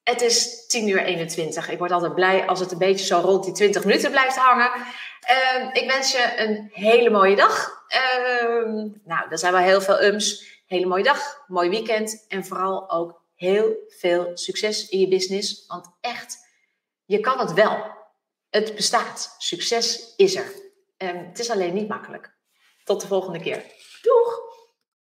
het 0.04 0.20
is 0.20 0.66
10 0.66 0.88
uur 0.88 1.02
21. 1.02 1.68
Ik 1.68 1.78
word 1.78 1.90
altijd 1.90 2.14
blij 2.14 2.46
als 2.46 2.61
het 2.61 2.72
een 2.72 2.78
beetje 2.78 3.06
zo 3.06 3.18
rond 3.18 3.44
die 3.44 3.52
20 3.52 3.85
minuten 3.85 4.11
blijft 4.11 4.37
hangen. 4.37 4.70
Ik 5.72 5.85
wens 5.87 6.12
je 6.12 6.35
een 6.37 6.70
hele 6.72 7.11
mooie 7.11 7.37
dag. 7.37 7.85
nou, 9.04 9.30
er 9.30 9.38
zijn 9.38 9.52
wel 9.52 9.62
heel 9.62 9.80
veel 9.80 10.02
ums. 10.02 10.59
Hele 10.66 10.87
mooie 10.87 11.02
dag, 11.02 11.44
mooi 11.46 11.68
weekend. 11.68 12.24
En 12.28 12.44
vooral 12.44 12.90
ook 12.90 13.22
heel 13.35 13.76
veel 13.88 14.30
succes 14.35 14.88
in 14.88 15.00
je 15.00 15.09
business. 15.09 15.64
Want 15.66 15.87
echt, 16.00 16.37
je 17.04 17.20
kan 17.20 17.38
het 17.38 17.52
wel. 17.52 17.98
Het 18.50 18.74
bestaat. 18.74 19.35
Succes 19.38 20.14
is 20.16 20.37
er. 20.37 20.52
Um, 20.98 21.26
het 21.28 21.38
is 21.38 21.50
alleen 21.50 21.74
niet 21.74 21.88
makkelijk. 21.88 22.33
Tot 22.85 23.00
de 23.00 23.06
volgende 23.06 23.40
keer. 23.40 23.64
Doeg! 24.02 24.39